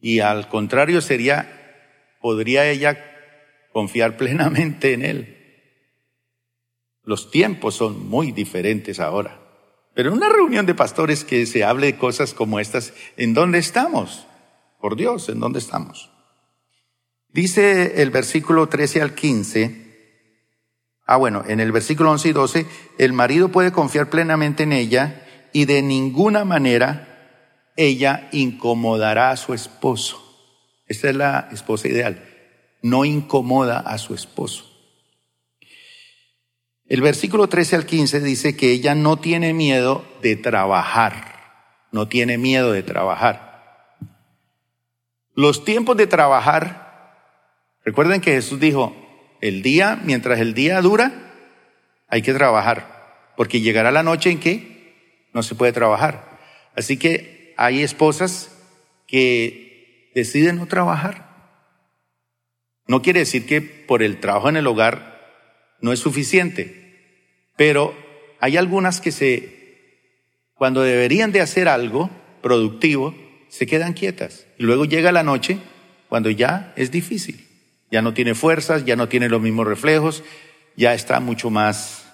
Y 0.00 0.20
al 0.20 0.48
contrario 0.48 1.00
sería, 1.00 2.14
podría 2.20 2.70
ella 2.70 2.96
confiar 3.72 4.16
plenamente 4.16 4.92
en 4.92 5.04
él. 5.04 5.36
Los 7.02 7.32
tiempos 7.32 7.74
son 7.74 8.08
muy 8.08 8.30
diferentes 8.30 9.00
ahora. 9.00 9.40
Pero 9.94 10.10
en 10.10 10.18
una 10.18 10.28
reunión 10.28 10.64
de 10.64 10.76
pastores 10.76 11.24
que 11.24 11.44
se 11.44 11.64
hable 11.64 11.86
de 11.86 11.98
cosas 11.98 12.34
como 12.34 12.60
estas, 12.60 12.92
¿en 13.16 13.34
dónde 13.34 13.58
estamos? 13.58 14.28
Por 14.80 14.94
Dios, 14.94 15.28
¿en 15.28 15.40
dónde 15.40 15.58
estamos? 15.58 16.09
Dice 17.32 18.02
el 18.02 18.10
versículo 18.10 18.68
13 18.68 19.02
al 19.02 19.14
15, 19.14 19.90
ah 21.06 21.16
bueno, 21.16 21.44
en 21.46 21.60
el 21.60 21.70
versículo 21.70 22.10
11 22.10 22.28
y 22.28 22.32
12, 22.32 22.66
el 22.98 23.12
marido 23.12 23.50
puede 23.50 23.70
confiar 23.70 24.10
plenamente 24.10 24.64
en 24.64 24.72
ella 24.72 25.26
y 25.52 25.64
de 25.64 25.82
ninguna 25.82 26.44
manera 26.44 27.70
ella 27.76 28.28
incomodará 28.32 29.30
a 29.30 29.36
su 29.36 29.54
esposo. 29.54 30.26
Esta 30.86 31.08
es 31.08 31.16
la 31.16 31.48
esposa 31.52 31.86
ideal. 31.86 32.26
No 32.82 33.04
incomoda 33.04 33.78
a 33.78 33.96
su 33.98 34.14
esposo. 34.14 34.66
El 36.88 37.02
versículo 37.02 37.48
13 37.48 37.76
al 37.76 37.86
15 37.86 38.20
dice 38.20 38.56
que 38.56 38.72
ella 38.72 38.96
no 38.96 39.16
tiene 39.16 39.54
miedo 39.54 40.04
de 40.22 40.34
trabajar. 40.36 41.28
no 41.92 42.06
tiene 42.06 42.38
miedo 42.38 42.70
de 42.70 42.84
trabajar. 42.84 43.96
Los 45.34 45.64
tiempos 45.64 45.96
de 45.96 46.06
trabajar, 46.06 46.89
recuerden 47.90 48.20
que 48.20 48.30
Jesús 48.30 48.60
dijo, 48.60 48.94
el 49.40 49.62
día, 49.62 50.00
mientras 50.04 50.38
el 50.38 50.54
día 50.54 50.80
dura, 50.80 51.10
hay 52.06 52.22
que 52.22 52.32
trabajar, 52.32 53.32
porque 53.36 53.60
llegará 53.60 53.90
la 53.90 54.04
noche 54.04 54.30
en 54.30 54.38
que 54.38 55.26
no 55.32 55.42
se 55.42 55.56
puede 55.56 55.72
trabajar. 55.72 56.38
Así 56.76 56.96
que 56.96 57.52
hay 57.56 57.82
esposas 57.82 58.56
que 59.08 60.12
deciden 60.14 60.54
no 60.54 60.66
trabajar. 60.66 61.56
No 62.86 63.02
quiere 63.02 63.18
decir 63.18 63.44
que 63.44 63.60
por 63.60 64.04
el 64.04 64.20
trabajo 64.20 64.48
en 64.48 64.56
el 64.56 64.68
hogar 64.68 65.76
no 65.80 65.92
es 65.92 65.98
suficiente, 65.98 67.42
pero 67.56 67.92
hay 68.38 68.56
algunas 68.56 69.00
que 69.00 69.10
se, 69.10 70.14
cuando 70.54 70.82
deberían 70.82 71.32
de 71.32 71.40
hacer 71.40 71.66
algo 71.66 72.08
productivo, 72.40 73.16
se 73.48 73.66
quedan 73.66 73.94
quietas. 73.94 74.46
Y 74.58 74.62
luego 74.62 74.84
llega 74.84 75.10
la 75.10 75.24
noche 75.24 75.58
cuando 76.08 76.30
ya 76.30 76.72
es 76.76 76.92
difícil. 76.92 77.49
Ya 77.90 78.02
no 78.02 78.14
tiene 78.14 78.34
fuerzas, 78.34 78.84
ya 78.84 78.96
no 78.96 79.08
tiene 79.08 79.28
los 79.28 79.40
mismos 79.40 79.66
reflejos, 79.66 80.22
ya 80.76 80.94
está 80.94 81.20
mucho 81.20 81.50
más 81.50 82.04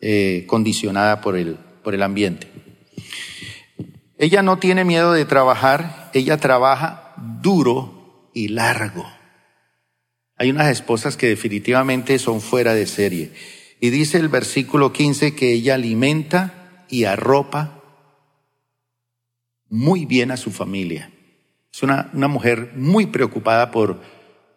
eh, 0.00 0.44
condicionada 0.46 1.20
por 1.20 1.36
el, 1.36 1.56
por 1.82 1.94
el 1.94 2.02
ambiente. 2.02 2.48
Ella 4.18 4.42
no 4.42 4.58
tiene 4.58 4.84
miedo 4.84 5.12
de 5.12 5.24
trabajar, 5.24 6.10
ella 6.14 6.36
trabaja 6.36 7.14
duro 7.40 8.30
y 8.34 8.48
largo. 8.48 9.06
Hay 10.36 10.50
unas 10.50 10.70
esposas 10.70 11.16
que 11.16 11.28
definitivamente 11.28 12.18
son 12.18 12.40
fuera 12.40 12.74
de 12.74 12.86
serie. 12.86 13.32
Y 13.80 13.90
dice 13.90 14.18
el 14.18 14.28
versículo 14.28 14.92
15 14.92 15.34
que 15.34 15.52
ella 15.52 15.74
alimenta 15.74 16.84
y 16.88 17.04
arropa 17.04 17.80
muy 19.68 20.04
bien 20.04 20.30
a 20.30 20.36
su 20.36 20.50
familia. 20.50 21.10
Es 21.72 21.82
una, 21.82 22.10
una 22.12 22.28
mujer 22.28 22.72
muy 22.76 23.06
preocupada 23.06 23.70
por, 23.70 24.00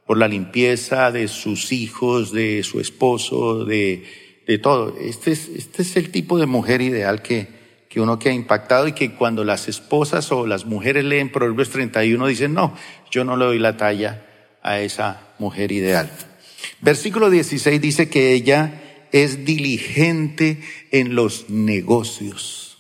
por 0.05 0.17
la 0.17 0.27
limpieza 0.27 1.12
de 1.12 1.27
sus 1.27 1.71
hijos, 1.71 2.31
de 2.31 2.63
su 2.63 2.79
esposo, 2.79 3.65
de, 3.65 4.03
de 4.45 4.57
todo. 4.59 4.95
Este 5.00 5.31
es, 5.31 5.50
este 5.50 5.81
es 5.81 5.95
el 5.97 6.12
tipo 6.12 6.38
de 6.38 6.45
mujer 6.45 6.81
ideal 6.81 7.21
que, 7.21 7.47
que 7.89 8.00
uno 8.00 8.19
queda 8.19 8.33
impactado 8.33 8.88
y 8.88 8.93
que 8.93 9.15
cuando 9.15 9.43
las 9.43 9.67
esposas 9.67 10.31
o 10.31 10.45
las 10.45 10.65
mujeres 10.65 11.05
leen 11.05 11.31
Proverbios 11.31 11.69
31 11.69 12.27
dicen, 12.27 12.53
no, 12.53 12.75
yo 13.09 13.24
no 13.24 13.35
le 13.35 13.45
doy 13.45 13.59
la 13.59 13.77
talla 13.77 14.25
a 14.62 14.79
esa 14.79 15.33
mujer 15.39 15.71
ideal. 15.71 16.12
Versículo 16.81 17.29
16 17.29 17.81
dice 17.81 18.09
que 18.09 18.33
ella 18.33 19.07
es 19.12 19.45
diligente 19.45 20.62
en 20.91 21.15
los 21.15 21.50
negocios. 21.50 22.77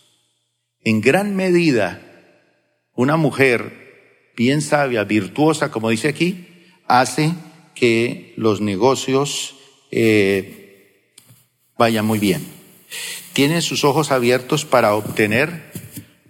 En 0.83 1.01
gran 1.01 1.35
medida, 1.35 2.01
una 2.93 3.17
mujer 3.17 4.31
bien 4.35 4.61
sabia, 4.61 5.03
virtuosa, 5.05 5.71
como 5.71 5.89
dice 5.89 6.09
aquí, 6.09 6.54
hace 6.87 7.33
que 7.73 8.33
los 8.37 8.61
negocios 8.61 9.55
eh, 9.91 11.01
vayan 11.77 12.05
muy 12.05 12.19
bien. 12.19 12.45
Tiene 13.33 13.61
sus 13.61 13.83
ojos 13.83 14.11
abiertos 14.11 14.65
para 14.65 14.95
obtener 14.95 15.71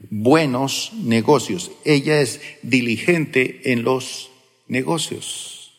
buenos 0.09 0.91
negocios. 0.93 1.71
Ella 1.83 2.21
es 2.21 2.41
diligente 2.63 3.71
en 3.71 3.83
los 3.83 4.31
negocios. 4.67 5.73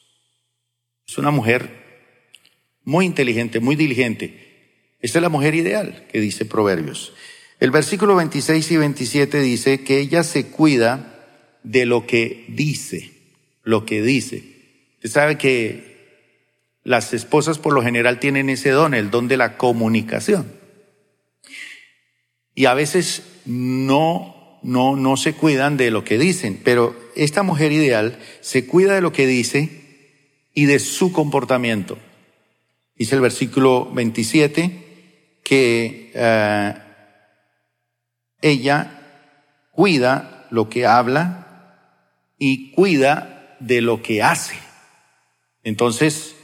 Es 1.07 1.19
una 1.19 1.31
mujer 1.31 1.85
muy 2.85 3.07
inteligente, 3.07 3.61
muy 3.61 3.77
diligente. 3.77 4.47
Esta 5.01 5.19
es 5.19 5.23
la 5.23 5.29
mujer 5.29 5.55
ideal 5.55 6.07
que 6.11 6.21
dice 6.21 6.45
Proverbios. 6.45 7.13
El 7.59 7.71
versículo 7.71 8.17
26 8.17 8.71
y 8.71 8.77
27 8.77 9.41
dice 9.41 9.81
que 9.83 9.99
ella 9.99 10.23
se 10.23 10.47
cuida 10.47 11.13
de 11.63 11.87
lo 11.87 12.07
que 12.07 12.45
dice, 12.49 13.13
lo 13.63 13.87
que 13.87 14.03
dice. 14.03 14.56
Usted 14.97 15.11
sabe 15.11 15.39
que 15.39 15.97
las 16.85 17.13
esposas 17.13 17.59
por 17.59 17.73
lo 17.75 17.83
general 17.83 18.21
tienen 18.21 18.49
ese 18.49 18.71
don, 18.71 18.95
el 18.95 19.11
don 19.11 19.29
de 19.29 19.37
la 19.37 19.57
comunicación. 19.57 20.53
Y 22.55 22.67
a 22.67 22.75
veces 22.75 23.23
no, 23.45 24.59
no, 24.63 24.97
no 24.97 25.17
se 25.17 25.35
cuidan 25.35 25.77
de 25.77 25.91
lo 25.91 26.05
que 26.05 26.19
dicen, 26.19 26.61
pero 26.63 26.97
esta 27.15 27.43
mujer 27.43 27.73
ideal 27.73 28.19
se 28.41 28.67
cuida 28.67 28.95
de 28.95 29.01
lo 29.01 29.13
que 29.13 29.27
dice 29.27 29.69
y 30.55 30.67
de 30.67 30.79
su 30.79 31.13
comportamiento. 31.13 31.99
Dice 32.95 33.15
el 33.15 33.21
versículo 33.21 33.91
27 33.93 35.41
que 35.43 36.13
eh, 36.15 36.75
ella 38.41 39.01
cuida 39.73 40.47
lo 40.51 40.69
que 40.69 40.87
habla 40.87 41.43
y 42.39 42.71
cuida 42.73 43.57
de 43.61 43.81
lo 43.81 44.03
que 44.03 44.23
hace. 44.23 44.66
Entonces, 45.67 46.37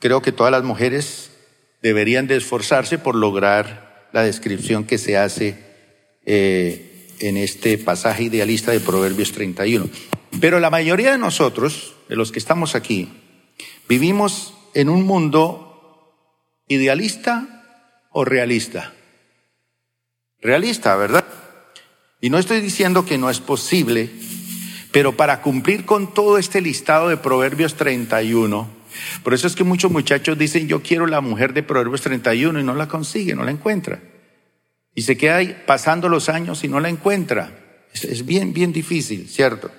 creo 0.00 0.20
que 0.20 0.32
todas 0.32 0.50
las 0.50 0.64
mujeres 0.64 1.30
deberían 1.80 2.26
de 2.26 2.34
esforzarse 2.34 2.98
por 2.98 3.14
lograr 3.14 4.08
la 4.12 4.24
descripción 4.24 4.82
que 4.82 4.98
se 4.98 5.16
hace 5.16 5.56
eh, 6.24 7.14
en 7.20 7.36
este 7.36 7.78
pasaje 7.78 8.24
idealista 8.24 8.72
de 8.72 8.80
Proverbios 8.80 9.30
31. 9.30 9.88
Pero 10.40 10.58
la 10.58 10.70
mayoría 10.70 11.12
de 11.12 11.18
nosotros, 11.18 11.94
de 12.08 12.16
los 12.16 12.32
que 12.32 12.40
estamos 12.40 12.74
aquí, 12.74 13.12
vivimos 13.88 14.54
en 14.74 14.88
un 14.88 15.04
mundo 15.04 16.12
idealista 16.66 18.08
o 18.10 18.24
realista. 18.24 18.92
Realista, 20.40 20.96
¿verdad? 20.96 21.24
Y 22.20 22.30
no 22.30 22.38
estoy 22.38 22.60
diciendo 22.60 23.06
que 23.06 23.18
no 23.18 23.30
es 23.30 23.38
posible, 23.38 24.10
pero 24.96 25.14
para 25.14 25.42
cumplir 25.42 25.84
con 25.84 26.14
todo 26.14 26.38
este 26.38 26.62
listado 26.62 27.10
de 27.10 27.18
Proverbios 27.18 27.74
31, 27.74 28.66
por 29.22 29.34
eso 29.34 29.46
es 29.46 29.54
que 29.54 29.62
muchos 29.62 29.92
muchachos 29.92 30.38
dicen, 30.38 30.68
yo 30.68 30.82
quiero 30.82 31.06
la 31.06 31.20
mujer 31.20 31.52
de 31.52 31.62
Proverbios 31.62 32.00
31 32.00 32.60
y 32.60 32.64
no 32.64 32.74
la 32.74 32.88
consigue, 32.88 33.34
no 33.34 33.44
la 33.44 33.50
encuentra. 33.50 34.00
Y 34.94 35.02
se 35.02 35.18
queda 35.18 35.36
ahí 35.36 35.64
pasando 35.66 36.08
los 36.08 36.30
años 36.30 36.64
y 36.64 36.68
no 36.68 36.80
la 36.80 36.88
encuentra. 36.88 37.84
Es, 37.92 38.24
bien, 38.24 38.54
bien 38.54 38.72
difícil, 38.72 39.28
¿cierto? 39.28 39.70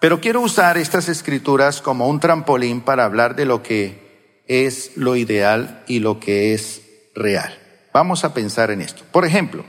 Pero 0.00 0.20
quiero 0.20 0.42
usar 0.42 0.76
estas 0.76 1.08
escrituras 1.08 1.80
como 1.80 2.06
un 2.06 2.20
trampolín 2.20 2.82
para 2.82 3.06
hablar 3.06 3.34
de 3.34 3.46
lo 3.46 3.62
que 3.62 4.42
es 4.46 4.98
lo 4.98 5.16
ideal 5.16 5.82
y 5.88 6.00
lo 6.00 6.20
que 6.20 6.52
es 6.52 6.82
real. 7.14 7.58
Vamos 7.94 8.22
a 8.24 8.34
pensar 8.34 8.70
en 8.70 8.82
esto. 8.82 9.02
Por 9.10 9.24
ejemplo, 9.24 9.64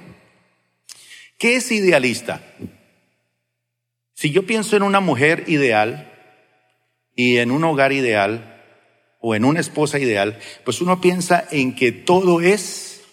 ¿qué 1.38 1.56
es 1.56 1.72
idealista? 1.72 2.42
Si 4.16 4.32
yo 4.32 4.46
pienso 4.46 4.78
en 4.78 4.84
una 4.84 5.02
mujer 5.02 5.44
ideal 5.48 6.12
y 7.16 7.38
en 7.38 7.52
un 7.52 7.66
hogar 7.66 7.92
ideal 7.92 8.64
o 9.20 9.36
en 9.36 9.44
una 9.44 9.60
esposa 9.60 10.00
ideal, 10.00 10.40
pues 10.64 10.80
uno 10.80 11.02
piensa 11.02 11.46
en 11.52 11.76
que 11.76 11.92
todo 11.92 12.40
es 12.40 13.04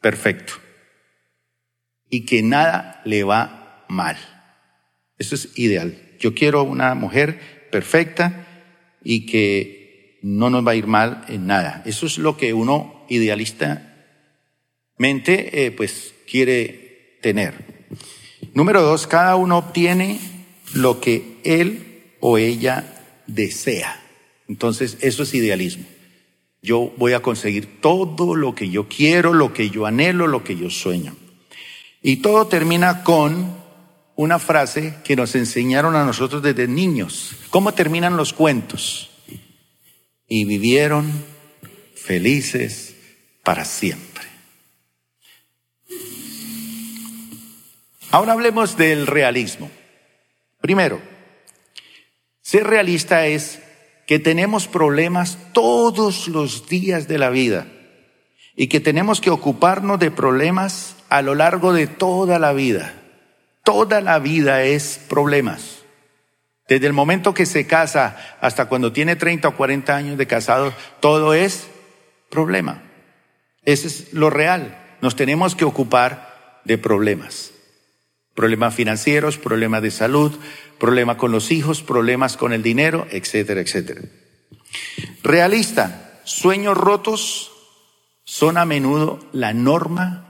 perfecto 0.00 0.52
y 2.08 2.26
que 2.26 2.44
nada 2.44 3.02
le 3.04 3.24
va 3.24 3.84
mal. 3.88 4.16
Eso 5.18 5.34
es 5.34 5.58
ideal. 5.58 5.98
Yo 6.20 6.32
quiero 6.32 6.62
una 6.62 6.94
mujer 6.94 7.66
perfecta 7.72 8.46
y 9.02 9.26
que 9.26 10.20
no 10.22 10.48
nos 10.48 10.64
va 10.64 10.72
a 10.72 10.76
ir 10.76 10.86
mal 10.86 11.24
en 11.26 11.48
nada. 11.48 11.82
Eso 11.86 12.06
es 12.06 12.18
lo 12.18 12.36
que 12.36 12.54
uno 12.54 13.04
idealistamente 13.08 15.66
eh, 15.66 15.72
pues 15.72 16.14
quiere 16.30 17.18
tener. 17.20 17.88
Número 18.54 18.82
dos, 18.82 19.08
cada 19.08 19.34
uno 19.34 19.58
obtiene 19.58 20.35
lo 20.76 21.00
que 21.00 21.38
él 21.44 22.14
o 22.20 22.38
ella 22.38 23.02
desea. 23.26 24.02
Entonces, 24.48 24.98
eso 25.00 25.22
es 25.22 25.34
idealismo. 25.34 25.84
Yo 26.62 26.92
voy 26.96 27.12
a 27.12 27.22
conseguir 27.22 27.80
todo 27.80 28.34
lo 28.34 28.54
que 28.54 28.70
yo 28.70 28.88
quiero, 28.88 29.32
lo 29.32 29.52
que 29.52 29.70
yo 29.70 29.86
anhelo, 29.86 30.26
lo 30.26 30.44
que 30.44 30.56
yo 30.56 30.70
sueño. 30.70 31.16
Y 32.02 32.16
todo 32.16 32.46
termina 32.46 33.02
con 33.04 33.56
una 34.16 34.38
frase 34.38 34.94
que 35.04 35.16
nos 35.16 35.34
enseñaron 35.34 35.96
a 35.96 36.04
nosotros 36.04 36.42
desde 36.42 36.66
niños. 36.68 37.32
¿Cómo 37.50 37.72
terminan 37.72 38.16
los 38.16 38.32
cuentos? 38.32 39.10
Y 40.28 40.44
vivieron 40.44 41.12
felices 41.94 42.96
para 43.42 43.64
siempre. 43.64 44.24
Ahora 48.10 48.32
hablemos 48.32 48.76
del 48.76 49.06
realismo. 49.06 49.70
Primero, 50.66 51.00
ser 52.42 52.66
realista 52.66 53.28
es 53.28 53.60
que 54.04 54.18
tenemos 54.18 54.66
problemas 54.66 55.38
todos 55.52 56.26
los 56.26 56.68
días 56.68 57.06
de 57.06 57.18
la 57.18 57.30
vida 57.30 57.68
y 58.56 58.66
que 58.66 58.80
tenemos 58.80 59.20
que 59.20 59.30
ocuparnos 59.30 60.00
de 60.00 60.10
problemas 60.10 60.96
a 61.08 61.22
lo 61.22 61.36
largo 61.36 61.72
de 61.72 61.86
toda 61.86 62.40
la 62.40 62.52
vida. 62.52 63.00
Toda 63.62 64.00
la 64.00 64.18
vida 64.18 64.64
es 64.64 64.98
problemas. 65.08 65.84
Desde 66.68 66.88
el 66.88 66.92
momento 66.92 67.32
que 67.32 67.46
se 67.46 67.68
casa 67.68 68.16
hasta 68.40 68.64
cuando 68.64 68.92
tiene 68.92 69.14
30 69.14 69.46
o 69.46 69.56
40 69.56 69.94
años 69.94 70.18
de 70.18 70.26
casado, 70.26 70.74
todo 70.98 71.32
es 71.32 71.68
problema. 72.28 72.82
Ese 73.62 73.86
es 73.86 74.12
lo 74.12 74.30
real. 74.30 74.96
Nos 75.00 75.14
tenemos 75.14 75.54
que 75.54 75.64
ocupar 75.64 76.60
de 76.64 76.76
problemas. 76.76 77.52
Problemas 78.36 78.74
financieros, 78.74 79.38
problemas 79.38 79.82
de 79.82 79.90
salud, 79.90 80.32
problemas 80.78 81.16
con 81.16 81.32
los 81.32 81.50
hijos, 81.50 81.82
problemas 81.82 82.36
con 82.36 82.52
el 82.52 82.62
dinero, 82.62 83.08
etcétera, 83.10 83.60
etcétera. 83.60 84.02
Realista, 85.24 86.20
sueños 86.24 86.76
rotos 86.76 87.50
son 88.24 88.58
a 88.58 88.64
menudo 88.64 89.18
la 89.32 89.52
norma 89.52 90.26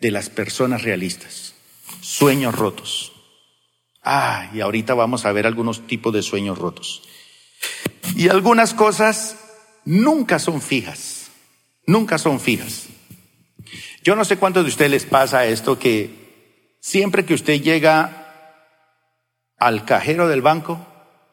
de 0.00 0.10
las 0.10 0.28
personas 0.28 0.82
realistas. 0.82 1.54
Sueños 2.00 2.54
rotos. 2.54 3.12
Ah, 4.02 4.50
y 4.54 4.60
ahorita 4.60 4.94
vamos 4.94 5.24
a 5.24 5.32
ver 5.32 5.46
algunos 5.46 5.86
tipos 5.86 6.12
de 6.12 6.22
sueños 6.22 6.58
rotos. 6.58 7.02
Y 8.16 8.28
algunas 8.28 8.74
cosas 8.74 9.36
nunca 9.84 10.38
son 10.38 10.62
fijas, 10.62 11.30
nunca 11.86 12.18
son 12.18 12.40
fijas. 12.40 12.86
Yo 14.02 14.16
no 14.16 14.24
sé 14.24 14.36
cuántos 14.38 14.64
de 14.64 14.70
ustedes 14.70 14.90
les 14.90 15.04
pasa 15.04 15.46
esto 15.46 15.78
que 15.78 16.27
siempre 16.80 17.24
que 17.24 17.34
usted 17.34 17.60
llega 17.60 18.28
al 19.58 19.84
cajero 19.84 20.28
del 20.28 20.42
banco, 20.42 20.86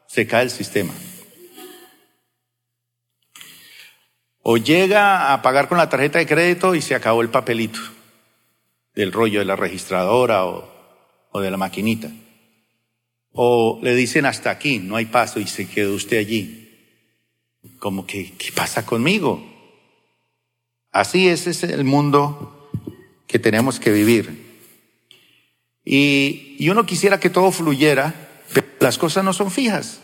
se 0.06 0.26
cae 0.26 0.42
el 0.42 0.50
sistema. 0.50 0.92
O 4.42 4.56
llega 4.56 5.32
a 5.32 5.42
pagar 5.42 5.68
con 5.68 5.78
la 5.78 5.88
tarjeta 5.88 6.18
de 6.18 6.26
crédito 6.26 6.74
y 6.74 6.82
se 6.82 6.94
acabó 6.94 7.22
el 7.22 7.30
papelito 7.30 7.80
del 8.94 9.12
rollo 9.12 9.40
de 9.40 9.44
la 9.44 9.56
registradora 9.56 10.46
o, 10.46 10.72
o 11.32 11.40
de 11.40 11.50
la 11.50 11.56
maquinita. 11.56 12.10
O 13.32 13.80
le 13.82 13.94
dicen 13.94 14.24
hasta 14.24 14.50
aquí, 14.50 14.78
no 14.78 14.96
hay 14.96 15.06
paso 15.06 15.40
y 15.40 15.46
se 15.46 15.68
quedó 15.68 15.94
usted 15.94 16.18
allí. 16.18 16.62
Como 17.78 18.06
que, 18.06 18.32
¿qué 18.34 18.52
pasa 18.52 18.86
conmigo? 18.86 19.44
Así 20.92 21.28
ese 21.28 21.50
es 21.50 21.62
el 21.64 21.84
mundo 21.84 22.70
que 23.26 23.38
tenemos 23.38 23.78
que 23.80 23.90
vivir. 23.90 24.45
Y, 25.88 26.68
uno 26.68 26.84
quisiera 26.84 27.20
que 27.20 27.30
todo 27.30 27.52
fluyera, 27.52 28.12
pero 28.52 28.66
las 28.80 28.98
cosas 28.98 29.24
no 29.24 29.32
son 29.32 29.52
fijas. 29.52 30.00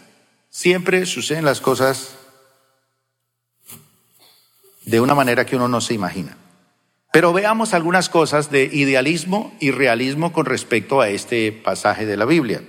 Siempre 0.48 1.04
suceden 1.06 1.44
las 1.44 1.60
cosas 1.60 2.14
de 4.84 5.00
una 5.00 5.16
manera 5.16 5.44
que 5.44 5.56
uno 5.56 5.66
no 5.66 5.80
se 5.80 5.94
imagina. 5.94 6.36
Pero 7.12 7.32
veamos 7.32 7.74
algunas 7.74 8.08
cosas 8.08 8.50
de 8.50 8.64
idealismo 8.72 9.54
y 9.58 9.72
realismo 9.72 10.32
con 10.32 10.46
respecto 10.46 11.00
a 11.00 11.08
este 11.08 11.50
pasaje 11.50 12.06
de 12.06 12.16
la 12.16 12.26
Biblia. 12.26 12.62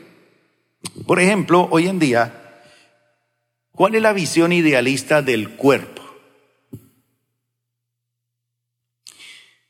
Por 1.06 1.20
ejemplo, 1.20 1.68
hoy 1.70 1.88
en 1.88 2.00
día, 2.00 2.62
¿cuál 3.72 3.94
es 3.94 4.02
la 4.02 4.12
visión 4.12 4.52
idealista 4.52 5.22
del 5.22 5.56
cuerpo? 5.56 6.02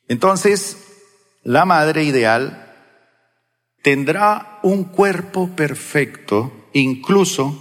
Entonces, 0.07 0.77
la 1.43 1.65
madre 1.65 2.03
ideal 2.03 2.62
tendrá 3.83 4.59
un 4.63 4.85
cuerpo 4.85 5.49
perfecto 5.55 6.51
incluso 6.73 7.59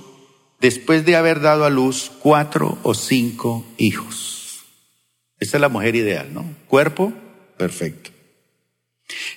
después 0.61 1.04
de 1.04 1.16
haber 1.16 1.40
dado 1.40 1.66
a 1.66 1.70
luz 1.70 2.11
cuatro 2.20 2.78
o 2.85 2.94
cinco 2.94 3.66
hijos. 3.76 4.64
Esa 5.38 5.56
es 5.56 5.61
la 5.61 5.68
mujer 5.68 5.96
ideal, 5.96 6.32
¿no? 6.32 6.46
Cuerpo 6.68 7.12
perfecto. 7.58 8.11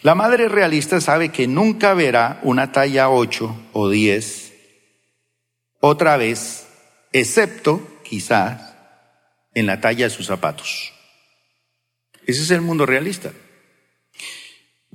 La 0.03 0.15
madre 0.15 0.47
realista 0.47 1.01
sabe 1.01 1.29
que 1.29 1.47
nunca 1.47 1.95
verá 1.95 2.39
una 2.43 2.71
talla 2.71 3.09
8 3.09 3.69
o 3.73 3.89
10 3.89 4.53
otra 5.79 6.15
vez, 6.17 6.67
excepto 7.11 7.99
quizás 8.03 8.75
en 9.53 9.65
la 9.65 9.81
talla 9.81 10.05
de 10.05 10.11
sus 10.11 10.27
zapatos. 10.27 10.93
Ese 12.25 12.43
es 12.43 12.51
el 12.51 12.61
mundo 12.61 12.85
realista. 12.85 13.31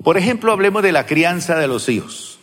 Por 0.03 0.17
ejemplo, 0.17 0.53
hablemos 0.53 0.83
de 0.83 0.93
la 0.93 1.07
crianza 1.07 1.57
de 1.59 1.69
los 1.69 1.89
hijos. 1.89 2.41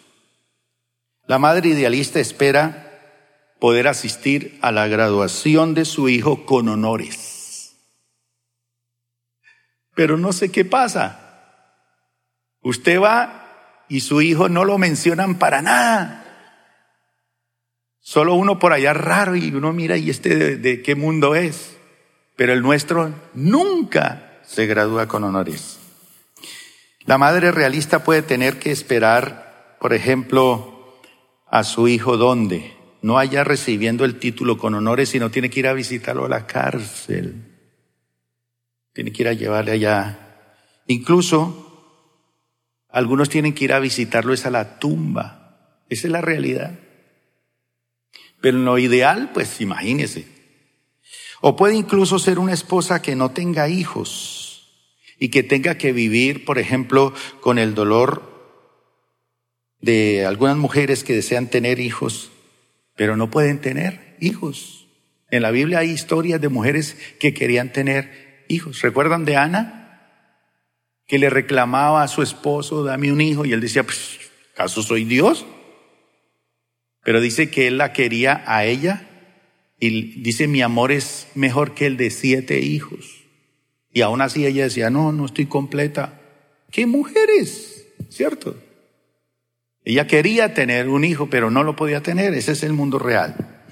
La 1.25 1.39
madre 1.39 1.69
idealista 1.69 2.19
espera 2.19 2.87
poder 3.59 3.87
asistir 3.87 4.59
a 4.61 4.71
la 4.71 4.87
graduación 4.87 5.73
de 5.73 5.85
su 5.85 6.07
hijo 6.09 6.45
con 6.45 6.69
honores. 6.69 7.75
Pero 9.95 10.17
no 10.17 10.31
sé 10.31 10.51
qué 10.51 10.63
pasa. 10.63 11.23
Usted 12.61 13.01
va 13.01 13.85
y 13.89 14.01
su 14.01 14.21
hijo 14.21 14.49
no 14.49 14.63
lo 14.63 14.77
mencionan 14.77 15.39
para 15.39 15.61
nada. 15.61 16.23
Solo 17.99 18.35
uno 18.35 18.59
por 18.59 18.71
allá 18.71 18.93
raro 18.93 19.35
y 19.35 19.49
uno 19.49 19.73
mira 19.73 19.97
y 19.97 20.09
este 20.09 20.57
de, 20.57 20.81
qué 20.81 20.95
mundo 20.95 21.35
es. 21.35 21.75
Pero 22.35 22.53
el 22.53 22.61
nuestro 22.61 23.11
nunca 23.33 24.39
se 24.43 24.67
gradúa 24.67 25.07
con 25.07 25.23
honores. 25.23 25.79
La 27.07 27.17
madre 27.17 27.53
realista 27.53 28.03
puede 28.03 28.21
tener 28.21 28.59
que 28.59 28.69
esperar, 28.69 29.77
por 29.79 29.93
ejemplo, 29.93 30.99
a 31.49 31.63
su 31.63 31.87
hijo 31.87 32.17
donde 32.17 32.75
no 33.01 33.17
haya 33.17 33.45
recibiendo 33.45 34.03
el 34.03 34.19
título 34.19 34.57
con 34.57 34.73
honores, 34.73 35.07
sino 35.07 35.31
tiene 35.31 35.49
que 35.49 35.61
ir 35.61 35.67
a 35.67 35.73
visitarlo 35.73 36.25
a 36.25 36.29
la 36.29 36.45
cárcel. 36.45 37.45
Tiene 38.91 39.13
que 39.13 39.23
ir 39.23 39.29
a 39.29 39.33
llevarle 39.33 39.71
allá. 39.71 40.51
Incluso 40.87 42.11
algunos 42.89 43.29
tienen 43.29 43.53
que 43.53 43.63
ir 43.63 43.71
a 43.71 43.79
visitarlo 43.79 44.33
es 44.33 44.45
a 44.45 44.51
la 44.51 44.77
tumba. 44.77 45.85
Esa 45.87 46.07
es 46.07 46.11
la 46.11 46.19
realidad. 46.19 46.77
Pero 48.41 48.57
en 48.57 48.65
lo 48.65 48.77
ideal, 48.77 49.31
pues 49.33 49.61
imagínese. 49.61 50.27
O 51.39 51.55
puede 51.55 51.75
incluso 51.75 52.19
ser 52.19 52.37
una 52.37 52.51
esposa 52.51 53.01
que 53.01 53.15
no 53.15 53.31
tenga 53.31 53.69
hijos 53.69 54.36
y 55.19 55.29
que 55.29 55.43
tenga 55.43 55.77
que 55.77 55.91
vivir, 55.91 56.45
por 56.45 56.59
ejemplo, 56.59 57.13
con 57.41 57.59
el 57.59 57.73
dolor 57.75 58.35
de 59.79 60.25
algunas 60.25 60.57
mujeres 60.57 61.03
que 61.03 61.13
desean 61.13 61.47
tener 61.47 61.79
hijos, 61.79 62.31
pero 62.95 63.15
no 63.15 63.29
pueden 63.29 63.59
tener 63.59 64.15
hijos. 64.19 64.87
En 65.29 65.41
la 65.41 65.51
Biblia 65.51 65.79
hay 65.79 65.91
historias 65.91 66.41
de 66.41 66.49
mujeres 66.49 66.97
que 67.19 67.33
querían 67.33 67.73
tener 67.73 68.45
hijos. 68.47 68.81
¿Recuerdan 68.81 69.25
de 69.25 69.35
Ana? 69.35 69.77
que 71.07 71.17
le 71.17 71.29
reclamaba 71.29 72.03
a 72.03 72.07
su 72.07 72.21
esposo, 72.21 72.83
dame 72.83 73.11
un 73.11 73.21
hijo, 73.21 73.45
y 73.45 73.53
él 73.53 73.61
decía, 73.61 73.83
pues, 73.83 74.19
¿acaso 74.53 74.83
soy 74.83 75.05
Dios? 75.05 75.45
Pero 77.03 77.21
dice 77.21 77.49
que 77.49 77.67
él 77.67 77.77
la 77.77 77.93
quería 77.93 78.43
a 78.45 78.65
ella 78.65 79.07
y 79.79 80.21
dice, 80.21 80.47
mi 80.47 80.61
amor 80.61 80.91
es 80.91 81.27
mejor 81.33 81.73
que 81.73 81.85
el 81.85 81.95
de 81.95 82.09
siete 82.09 82.59
hijos. 82.59 83.16
Y 83.91 84.01
aún 84.01 84.21
así 84.21 84.45
ella 84.45 84.63
decía, 84.63 84.89
no, 84.89 85.11
no 85.11 85.25
estoy 85.25 85.45
completa. 85.45 86.19
¿Qué 86.71 86.85
mujeres? 86.85 87.87
¿Cierto? 88.09 88.55
Ella 89.83 90.05
quería 90.05 90.53
tener 90.53 90.89
un 90.89 91.03
hijo, 91.03 91.29
pero 91.29 91.49
no 91.49 91.63
lo 91.63 91.75
podía 91.75 92.03
tener. 92.03 92.33
Ese 92.33 92.51
es 92.51 92.63
el 92.63 92.73
mundo 92.73 92.99
real. 92.99 93.63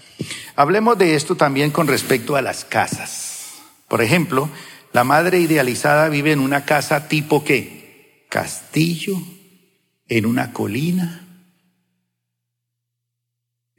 Hablemos 0.56 0.98
de 0.98 1.16
esto 1.16 1.36
también 1.36 1.72
con 1.72 1.88
respecto 1.88 2.36
a 2.36 2.42
las 2.42 2.64
casas. 2.64 3.62
Por 3.90 4.02
ejemplo, 4.02 4.50
la 4.94 5.04
madre 5.04 5.40
idealizada 5.40 6.08
vive 6.08 6.32
en 6.32 6.40
una 6.40 6.64
casa 6.64 7.10
tipo 7.10 7.44
qué? 7.44 8.26
Castillo, 8.30 9.18
en 10.08 10.26
una 10.26 10.54
colina. 10.54 11.28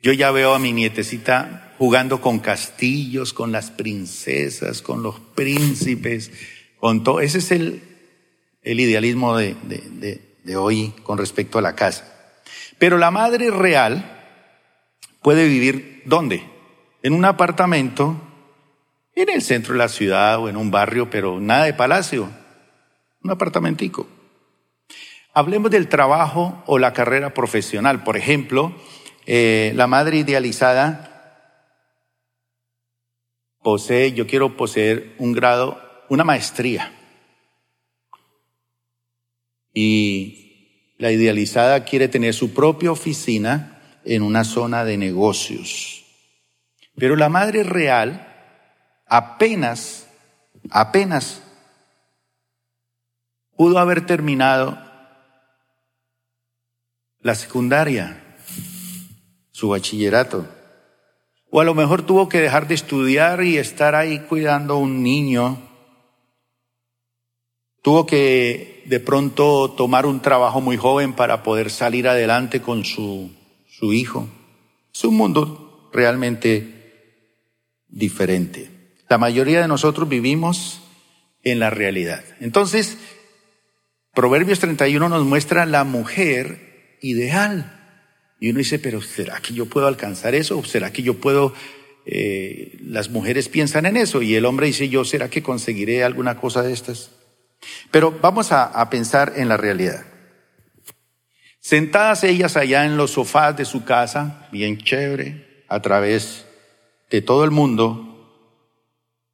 Yo 0.02 0.12
ya 0.12 0.30
veo 0.30 0.54
a 0.54 0.58
mi 0.58 0.72
nietecita 0.72 1.65
jugando 1.78 2.20
con 2.20 2.38
castillos, 2.38 3.32
con 3.32 3.52
las 3.52 3.70
princesas, 3.70 4.82
con 4.82 5.02
los 5.02 5.20
príncipes, 5.20 6.30
con 6.78 7.04
todo. 7.04 7.20
Ese 7.20 7.38
es 7.38 7.50
el, 7.52 7.82
el 8.62 8.80
idealismo 8.80 9.36
de, 9.36 9.54
de, 9.64 10.56
hoy 10.56 10.92
con 11.02 11.18
respecto 11.18 11.58
a 11.58 11.62
la 11.62 11.74
casa. 11.74 12.12
Pero 12.78 12.98
la 12.98 13.10
madre 13.10 13.50
real 13.50 14.12
puede 15.22 15.48
vivir 15.48 16.02
¿dónde? 16.04 16.44
En 17.02 17.12
un 17.12 17.24
apartamento 17.24 18.20
en 19.14 19.30
el 19.30 19.42
centro 19.42 19.72
de 19.72 19.78
la 19.78 19.88
ciudad 19.88 20.38
o 20.38 20.48
en 20.48 20.56
un 20.56 20.70
barrio, 20.70 21.08
pero 21.10 21.40
nada 21.40 21.64
de 21.64 21.72
palacio, 21.74 22.28
un 23.22 23.30
apartamentico. 23.30 24.06
Hablemos 25.32 25.70
del 25.70 25.88
trabajo 25.88 26.62
o 26.66 26.78
la 26.78 26.92
carrera 26.92 27.34
profesional. 27.34 28.04
Por 28.04 28.16
ejemplo, 28.16 28.74
eh, 29.26 29.72
la 29.74 29.86
madre 29.86 30.18
idealizada 30.18 31.15
posee, 33.66 34.12
yo 34.12 34.28
quiero 34.28 34.56
poseer 34.56 35.16
un 35.18 35.32
grado, 35.32 35.82
una 36.08 36.22
maestría. 36.22 36.92
Y 39.74 40.94
la 40.98 41.10
idealizada 41.10 41.84
quiere 41.84 42.06
tener 42.06 42.32
su 42.32 42.54
propia 42.54 42.92
oficina 42.92 44.00
en 44.04 44.22
una 44.22 44.44
zona 44.44 44.84
de 44.84 44.96
negocios. 44.96 46.04
Pero 46.94 47.16
la 47.16 47.28
madre 47.28 47.64
real 47.64 48.32
apenas, 49.04 50.06
apenas 50.70 51.42
pudo 53.56 53.80
haber 53.80 54.06
terminado 54.06 54.78
la 57.18 57.34
secundaria, 57.34 58.36
su 59.50 59.70
bachillerato. 59.70 60.55
O 61.50 61.60
a 61.60 61.64
lo 61.64 61.74
mejor 61.74 62.02
tuvo 62.02 62.28
que 62.28 62.40
dejar 62.40 62.68
de 62.68 62.74
estudiar 62.74 63.42
y 63.44 63.56
estar 63.56 63.94
ahí 63.94 64.20
cuidando 64.20 64.74
a 64.74 64.78
un 64.78 65.02
niño. 65.02 65.62
Tuvo 67.82 68.06
que 68.06 68.82
de 68.86 69.00
pronto 69.00 69.70
tomar 69.70 70.06
un 70.06 70.20
trabajo 70.20 70.60
muy 70.60 70.76
joven 70.76 71.12
para 71.12 71.42
poder 71.42 71.70
salir 71.70 72.08
adelante 72.08 72.60
con 72.60 72.84
su, 72.84 73.30
su 73.68 73.92
hijo. 73.92 74.28
Es 74.92 75.04
un 75.04 75.16
mundo 75.16 75.90
realmente 75.92 77.82
diferente. 77.88 78.70
La 79.08 79.18
mayoría 79.18 79.60
de 79.60 79.68
nosotros 79.68 80.08
vivimos 80.08 80.80
en 81.42 81.60
la 81.60 81.70
realidad. 81.70 82.24
Entonces, 82.40 82.98
Proverbios 84.16 84.60
31 84.60 85.10
nos 85.10 85.26
muestra 85.26 85.66
la 85.66 85.84
mujer 85.84 86.96
ideal. 87.02 87.75
Y 88.38 88.50
uno 88.50 88.58
dice, 88.58 88.78
pero 88.78 89.00
¿será 89.00 89.40
que 89.40 89.54
yo 89.54 89.66
puedo 89.66 89.86
alcanzar 89.86 90.34
eso? 90.34 90.62
¿Será 90.64 90.92
que 90.92 91.02
yo 91.02 91.14
puedo... 91.14 91.54
Eh, 92.08 92.78
las 92.82 93.10
mujeres 93.10 93.48
piensan 93.48 93.84
en 93.86 93.96
eso 93.96 94.22
y 94.22 94.36
el 94.36 94.44
hombre 94.44 94.68
dice, 94.68 94.88
yo, 94.88 95.04
¿será 95.04 95.28
que 95.28 95.42
conseguiré 95.42 96.04
alguna 96.04 96.36
cosa 96.36 96.62
de 96.62 96.72
estas? 96.72 97.10
Pero 97.90 98.12
vamos 98.22 98.52
a, 98.52 98.64
a 98.64 98.90
pensar 98.90 99.32
en 99.36 99.48
la 99.48 99.56
realidad. 99.56 100.06
Sentadas 101.58 102.22
ellas 102.22 102.56
allá 102.56 102.84
en 102.84 102.96
los 102.96 103.12
sofás 103.12 103.56
de 103.56 103.64
su 103.64 103.84
casa, 103.84 104.48
bien 104.52 104.78
chévere, 104.78 105.64
a 105.68 105.82
través 105.82 106.46
de 107.10 107.22
todo 107.22 107.44
el 107.44 107.50
mundo, 107.50 108.06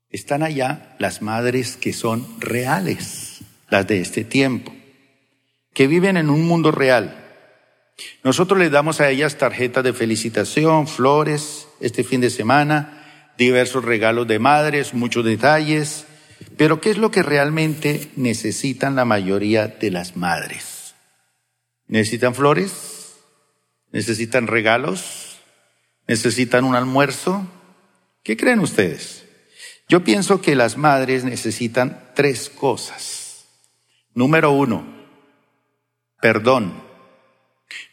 están 0.08 0.42
allá 0.42 0.94
las 0.98 1.22
madres 1.22 1.76
que 1.76 1.92
son 1.92 2.26
reales, 2.40 3.40
las 3.68 3.86
de 3.86 4.00
este 4.00 4.24
tiempo, 4.24 4.74
que 5.72 5.86
viven 5.86 6.16
en 6.16 6.30
un 6.30 6.46
mundo 6.46 6.70
real. 6.70 7.21
Nosotros 8.24 8.58
les 8.58 8.70
damos 8.70 9.00
a 9.00 9.10
ellas 9.10 9.38
tarjetas 9.38 9.84
de 9.84 9.92
felicitación, 9.92 10.86
flores, 10.86 11.68
este 11.80 12.04
fin 12.04 12.20
de 12.20 12.30
semana, 12.30 13.32
diversos 13.38 13.84
regalos 13.84 14.26
de 14.28 14.38
madres, 14.38 14.94
muchos 14.94 15.24
detalles, 15.24 16.06
pero 16.56 16.80
¿qué 16.80 16.90
es 16.90 16.98
lo 16.98 17.10
que 17.10 17.22
realmente 17.22 18.10
necesitan 18.16 18.96
la 18.96 19.04
mayoría 19.04 19.68
de 19.68 19.90
las 19.90 20.16
madres? 20.16 20.94
¿Necesitan 21.86 22.34
flores? 22.34 23.14
¿Necesitan 23.90 24.46
regalos? 24.46 25.38
¿Necesitan 26.06 26.64
un 26.64 26.74
almuerzo? 26.74 27.46
¿Qué 28.22 28.36
creen 28.36 28.60
ustedes? 28.60 29.24
Yo 29.88 30.04
pienso 30.04 30.40
que 30.40 30.56
las 30.56 30.76
madres 30.76 31.24
necesitan 31.24 32.10
tres 32.14 32.48
cosas. 32.48 33.46
Número 34.14 34.50
uno, 34.52 34.86
perdón. 36.20 36.91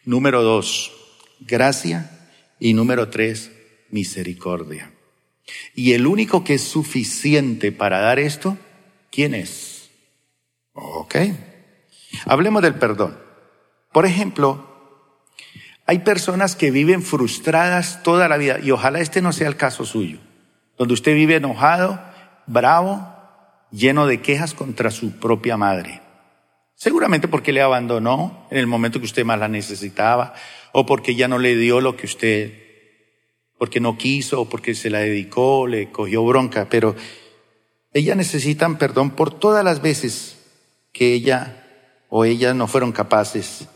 Número 0.06 0.42
dos, 0.42 0.92
gracia. 1.39 2.12
Y 2.60 2.74
número 2.74 3.10
tres, 3.10 3.52
misericordia. 3.89 4.92
Y 5.74 5.94
el 5.94 6.08
único 6.08 6.44
que 6.44 6.56
es 6.56 6.63
suficiente 6.63 7.72
para 7.72 8.00
dar 8.00 8.20
esto, 8.20 8.58
¿quién 9.12 9.34
es? 9.34 9.89
Ok. 10.74 11.15
Hablemos 12.26 12.62
del 12.62 12.76
perdón. 12.76 13.18
Por 13.92 14.06
ejemplo, 14.06 14.68
hay 15.86 16.00
personas 16.00 16.56
que 16.56 16.70
viven 16.70 17.02
frustradas 17.02 18.04
toda 18.04 18.28
la 18.28 18.38
vida 18.38 18.60
y 18.62 18.72
ojalá 18.72 19.00
este 19.00 19.22
no 19.22 19.34
sea 19.34 19.48
el 19.48 19.56
caso 19.56 19.86
suyo, 19.86 20.20
donde 20.78 20.94
usted 20.94 21.15
vive 21.15 21.36
enojado, 21.36 22.00
bravo, 22.46 23.08
lleno 23.72 24.06
de 24.06 24.22
quejas 24.22 24.54
contra 24.54 24.92
su 24.92 25.13
propia 25.13 25.58
madre. 25.58 26.02
Seguramente 26.80 27.28
porque 27.28 27.52
le 27.52 27.62
abandonó 27.62 28.48
en 28.50 28.58
el 28.58 28.65
momento 28.65 29.00
que 29.00 29.06
usted 29.06 29.26
más 29.26 29.38
la 29.38 29.50
necesitaba 29.50 30.34
o 30.72 30.86
porque 30.86 31.13
ya 31.13 31.28
no 31.28 31.38
le 31.38 31.58
dio 31.58 31.82
lo 31.82 31.98
que 31.98 32.06
usted 32.06 32.54
porque 33.58 33.82
no 33.82 33.98
quiso, 33.98 34.39
o 34.39 34.50
porque 34.50 34.74
se 34.74 34.89
la 34.89 35.00
dedicó, 35.00 35.68
le 35.68 35.92
cogió 35.92 36.24
bronca, 36.24 36.70
pero 36.70 36.96
ellas 37.92 38.15
necesitan 38.15 38.78
perdón 38.78 39.12
por 39.12 39.38
todas 39.38 39.65
las 39.65 39.82
veces 39.82 40.38
que 40.94 41.13
ella 41.13 41.68
o 42.08 42.24
ellas 42.24 42.56
no 42.56 42.65
fueron 42.65 42.94
capaces 42.94 43.68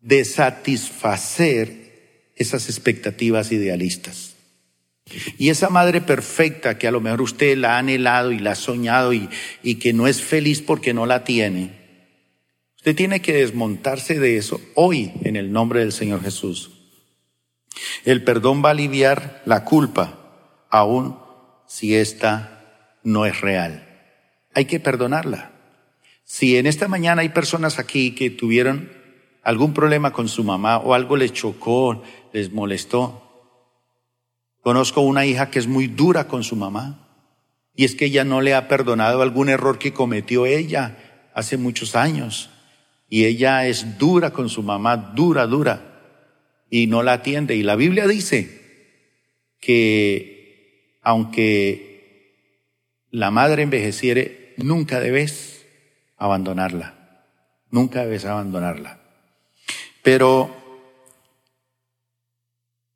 de 0.00 0.24
satisfacer 0.24 2.30
esas 2.36 2.70
expectativas 2.70 3.52
idealistas. 3.52 4.34
Y 5.36 5.50
esa 5.50 5.68
madre 5.68 6.00
perfecta 6.00 6.78
que 6.78 6.88
a 6.88 6.90
lo 6.90 7.02
mejor 7.02 7.20
usted 7.20 7.58
la 7.58 7.74
ha 7.74 7.78
anhelado 7.78 8.32
y 8.32 8.38
la 8.38 8.52
ha 8.52 8.54
soñado 8.54 9.12
y, 9.12 9.28
y 9.62 9.74
que 9.74 9.92
no 9.92 10.08
es 10.08 10.22
feliz 10.22 10.62
porque 10.62 10.94
no 10.94 11.04
la 11.04 11.24
tiene, 11.24 11.77
tiene 12.94 13.20
que 13.20 13.34
desmontarse 13.34 14.18
de 14.18 14.36
eso 14.36 14.60
hoy 14.74 15.12
en 15.22 15.36
el 15.36 15.52
nombre 15.52 15.80
del 15.80 15.92
Señor 15.92 16.22
Jesús. 16.22 16.70
El 18.04 18.24
perdón 18.24 18.62
va 18.64 18.68
a 18.68 18.72
aliviar 18.72 19.42
la 19.44 19.64
culpa, 19.64 20.66
aun 20.70 21.18
si 21.66 21.94
esta 21.96 22.98
no 23.02 23.26
es 23.26 23.40
real. 23.40 23.84
Hay 24.54 24.64
que 24.66 24.80
perdonarla. 24.80 25.52
Si 26.24 26.56
en 26.56 26.66
esta 26.66 26.88
mañana 26.88 27.22
hay 27.22 27.30
personas 27.30 27.78
aquí 27.78 28.14
que 28.14 28.30
tuvieron 28.30 28.90
algún 29.42 29.72
problema 29.72 30.12
con 30.12 30.28
su 30.28 30.44
mamá 30.44 30.78
o 30.78 30.94
algo 30.94 31.16
les 31.16 31.32
chocó, 31.32 32.02
les 32.32 32.52
molestó, 32.52 33.22
conozco 34.60 35.00
una 35.00 35.24
hija 35.24 35.50
que 35.50 35.58
es 35.58 35.66
muy 35.66 35.86
dura 35.86 36.28
con 36.28 36.44
su 36.44 36.54
mamá 36.54 37.08
y 37.74 37.84
es 37.84 37.94
que 37.94 38.06
ella 38.06 38.24
no 38.24 38.40
le 38.40 38.54
ha 38.54 38.68
perdonado 38.68 39.22
algún 39.22 39.48
error 39.48 39.78
que 39.78 39.92
cometió 39.92 40.46
ella 40.46 41.30
hace 41.34 41.56
muchos 41.56 41.96
años 41.96 42.50
y 43.08 43.24
ella 43.24 43.66
es 43.66 43.98
dura 43.98 44.32
con 44.32 44.48
su 44.48 44.62
mamá, 44.62 44.96
dura, 44.96 45.46
dura 45.46 45.88
y 46.70 46.86
no 46.86 47.02
la 47.02 47.14
atiende. 47.14 47.56
Y 47.56 47.62
la 47.62 47.76
Biblia 47.76 48.06
dice 48.06 48.60
que 49.60 50.98
aunque 51.02 52.34
la 53.10 53.30
madre 53.30 53.62
envejeciere, 53.62 54.54
nunca 54.58 55.00
debes 55.00 55.66
abandonarla. 56.18 57.24
Nunca 57.70 58.04
debes 58.04 58.26
abandonarla. 58.26 59.00
Pero 60.02 60.54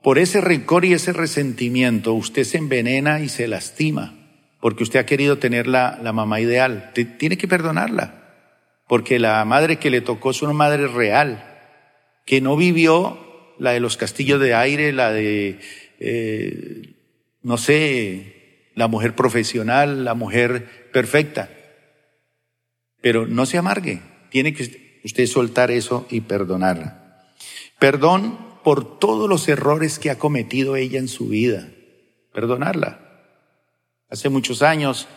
por 0.03 0.19
ese 0.19 0.41
rencor 0.41 0.85
y 0.85 0.93
ese 0.93 1.13
resentimiento 1.13 2.13
usted 2.13 2.45
se 2.45 2.59
envenena 2.59 3.21
y 3.21 3.29
se 3.29 3.49
lastima 3.49 4.19
porque 4.61 4.83
usted 4.83 5.01
ha 5.01 5.07
querido 5.07 5.39
tener 5.39 5.67
la, 5.67 5.99
la 6.03 6.13
mamá 6.13 6.41
ideal. 6.41 6.93
Tiene 7.19 7.39
que 7.39 7.49
perdonarla 7.49 8.22
porque 8.93 9.19
la 9.19 9.43
madre 9.47 9.79
que 9.79 9.89
le 9.89 10.03
tocó 10.03 10.33
es 10.33 10.43
una 10.43 10.53
madre 10.53 10.87
real, 10.87 11.43
que 12.27 12.43
no 12.43 12.59
vivió 12.59 13.55
la 13.59 13.71
de 13.71 13.81
los 13.81 13.97
castillos 13.97 14.39
de 14.39 14.53
aire, 14.53 14.93
la 14.93 15.11
de, 15.11 15.61
eh, 15.99 16.95
no 17.41 17.57
sé, 17.57 18.69
la 18.75 18.89
mujer 18.89 19.17
profesional, 19.17 20.05
la 20.05 20.13
mujer 20.13 20.91
perfecta. 20.93 21.49
Pero 23.01 23.27
no 23.27 23.47
se 23.47 23.57
amargue, 23.57 24.03
tiene 24.29 24.53
que 24.53 25.01
usted 25.03 25.27
soltar 25.27 25.71
eso 25.71 26.07
y 26.11 26.21
perdonarla. 26.21 27.33
Perdón 27.79 28.37
por 28.63 28.99
todos 28.99 29.27
los 29.27 29.49
errores 29.49 29.99
que 29.99 30.11
ha 30.11 30.19
cometido 30.19 30.77
ella 30.77 30.99
en 30.99 31.09
su 31.09 31.29
vida, 31.29 31.67
perdonarla. 32.35 33.01
Hace 34.11 34.29
muchos 34.29 34.61
años 34.61 35.09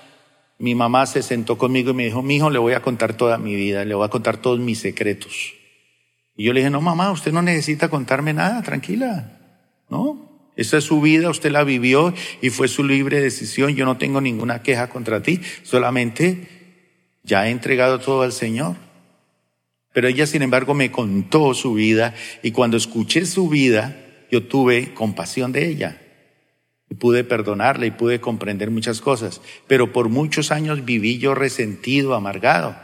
mi 0.58 0.76
mamá 0.76 1.06
se 1.06 1.22
sentó 1.22 1.58
conmigo 1.58 1.92
y 1.92 1.94
me 1.94 2.06
dijo, 2.06 2.22
mi 2.22 2.38
hijo, 2.38 2.50
le 2.50 2.60
voy 2.60 2.74
a 2.74 2.82
contar 2.82 3.16
toda 3.16 3.38
mi 3.38 3.56
vida, 3.56 3.84
le 3.84 3.94
voy 3.96 4.06
a 4.06 4.10
contar 4.10 4.38
todos 4.38 4.60
mis 4.60 4.80
secretos. 4.80 5.54
Y 6.38 6.46
yo 6.46 6.54
le 6.54 6.62
dije, 6.62 6.70
no, 6.70 6.82
mamá, 6.82 7.12
usted 7.12 7.32
no 7.32 7.42
necesita 7.42 7.90
contarme 7.90 8.34
nada, 8.34 8.62
tranquila. 8.62 9.40
No, 9.90 10.52
esa 10.56 10.78
es 10.78 10.84
su 10.84 11.02
vida, 11.02 11.30
usted 11.30 11.52
la 11.52 11.64
vivió 11.64 12.14
y 12.42 12.50
fue 12.50 12.68
su 12.68 12.84
libre 12.84 13.22
decisión. 13.22 13.76
Yo 13.76 13.86
no 13.86 13.98
tengo 13.98 14.22
ninguna 14.22 14.62
queja 14.62 14.90
contra 14.90 15.22
ti, 15.22 15.42
solamente 15.64 16.48
ya 17.24 17.48
he 17.48 17.52
entregado 17.52 18.00
todo 18.00 18.22
al 18.22 18.32
Señor. 18.32 18.76
Pero 19.94 20.08
ella, 20.08 20.28
sin 20.28 20.42
embargo, 20.42 20.74
me 20.74 20.92
contó 20.92 21.54
su 21.54 21.74
vida 21.74 22.14
y 22.44 22.52
cuando 22.52 22.78
escuché 22.78 23.26
su 23.26 23.48
vida, 23.50 23.96
yo 24.32 24.44
tuve 24.44 24.94
compasión 24.94 25.52
de 25.52 25.70
ella. 25.70 26.02
Pude 27.00 27.24
perdonarle 27.24 27.88
y 27.88 27.92
pude 27.92 28.22
comprender 28.22 28.72
muchas 28.72 29.02
cosas. 29.02 29.42
Pero 29.68 29.92
por 29.92 30.10
muchos 30.10 30.52
años 30.52 30.86
viví 30.86 31.18
yo 31.18 31.36
resentido, 31.36 32.16
amargado. 32.16 32.76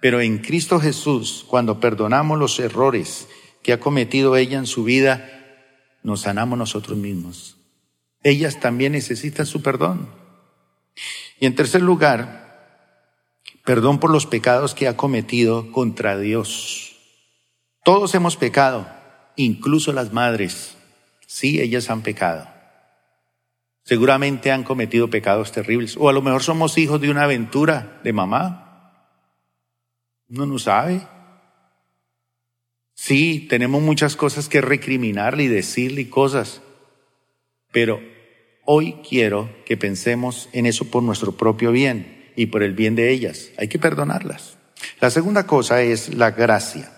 Pero 0.00 0.20
en 0.20 0.38
Cristo 0.38 0.78
Jesús, 0.78 1.44
cuando 1.48 1.80
perdonamos 1.80 2.38
los 2.38 2.58
errores 2.60 3.28
que 3.62 3.72
ha 3.72 3.80
cometido 3.80 4.36
ella 4.36 4.58
en 4.58 4.66
su 4.66 4.84
vida, 4.84 5.30
nos 6.02 6.20
sanamos 6.20 6.58
nosotros 6.58 6.96
mismos. 6.96 7.56
Ellas 8.22 8.60
también 8.60 8.92
necesitan 8.92 9.46
su 9.46 9.62
perdón. 9.62 10.08
Y 11.40 11.46
en 11.46 11.54
tercer 11.54 11.82
lugar, 11.82 12.46
perdón 13.64 13.98
por 13.98 14.10
los 14.10 14.26
pecados 14.26 14.74
que 14.74 14.88
ha 14.88 14.96
cometido 14.96 15.72
contra 15.72 16.18
Dios. 16.18 16.96
Todos 17.84 18.14
hemos 18.14 18.36
pecado, 18.36 18.88
incluso 19.36 19.92
las 19.92 20.12
madres. 20.12 20.76
Sí, 21.26 21.60
ellas 21.60 21.90
han 21.90 22.02
pecado. 22.02 22.48
Seguramente 23.86 24.52
han 24.52 24.64
cometido 24.64 25.08
pecados 25.08 25.52
terribles. 25.52 25.96
O 25.96 26.10
a 26.10 26.12
lo 26.12 26.20
mejor 26.20 26.42
somos 26.42 26.76
hijos 26.76 27.00
de 27.00 27.10
una 27.10 27.22
aventura 27.24 28.00
de 28.04 28.12
mamá 28.12 28.66
uno 30.28 30.46
no 30.46 30.58
sabe. 30.58 31.02
Sí, 32.94 33.46
tenemos 33.48 33.82
muchas 33.82 34.16
cosas 34.16 34.48
que 34.48 34.60
recriminarle 34.60 35.44
y 35.44 35.48
decirle 35.48 36.10
cosas, 36.10 36.62
pero 37.70 38.00
hoy 38.64 38.96
quiero 39.08 39.50
que 39.64 39.76
pensemos 39.76 40.48
en 40.52 40.66
eso 40.66 40.90
por 40.90 41.02
nuestro 41.02 41.32
propio 41.32 41.70
bien 41.70 42.32
y 42.34 42.46
por 42.46 42.62
el 42.62 42.72
bien 42.72 42.96
de 42.96 43.10
ellas. 43.10 43.50
Hay 43.58 43.68
que 43.68 43.78
perdonarlas. 43.78 44.56
La 45.00 45.10
segunda 45.10 45.46
cosa 45.46 45.82
es 45.82 46.14
la 46.14 46.32
gracia. 46.32 46.92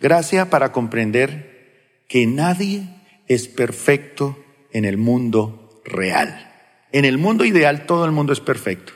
Gracia 0.00 0.50
para 0.50 0.72
comprender 0.72 2.02
que 2.08 2.26
nadie 2.26 2.88
es 3.28 3.48
perfecto 3.48 4.38
en 4.72 4.84
el 4.84 4.96
mundo 4.96 5.65
real. 5.86 6.52
En 6.92 7.04
el 7.04 7.18
mundo 7.18 7.44
ideal 7.44 7.86
todo 7.86 8.04
el 8.04 8.12
mundo 8.12 8.32
es 8.32 8.40
perfecto. 8.40 8.92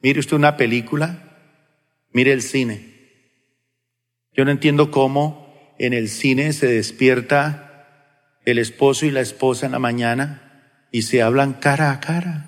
Mire 0.00 0.20
usted 0.20 0.36
una 0.36 0.56
película, 0.56 1.38
mire 2.12 2.32
el 2.32 2.42
cine. 2.42 2.94
Yo 4.32 4.44
no 4.44 4.50
entiendo 4.50 4.90
cómo 4.90 5.74
en 5.78 5.92
el 5.92 6.08
cine 6.08 6.52
se 6.52 6.66
despierta 6.66 8.40
el 8.44 8.58
esposo 8.58 9.06
y 9.06 9.10
la 9.10 9.20
esposa 9.20 9.66
en 9.66 9.72
la 9.72 9.78
mañana 9.78 10.88
y 10.90 11.02
se 11.02 11.22
hablan 11.22 11.54
cara 11.54 11.92
a 11.92 12.00
cara. 12.00 12.46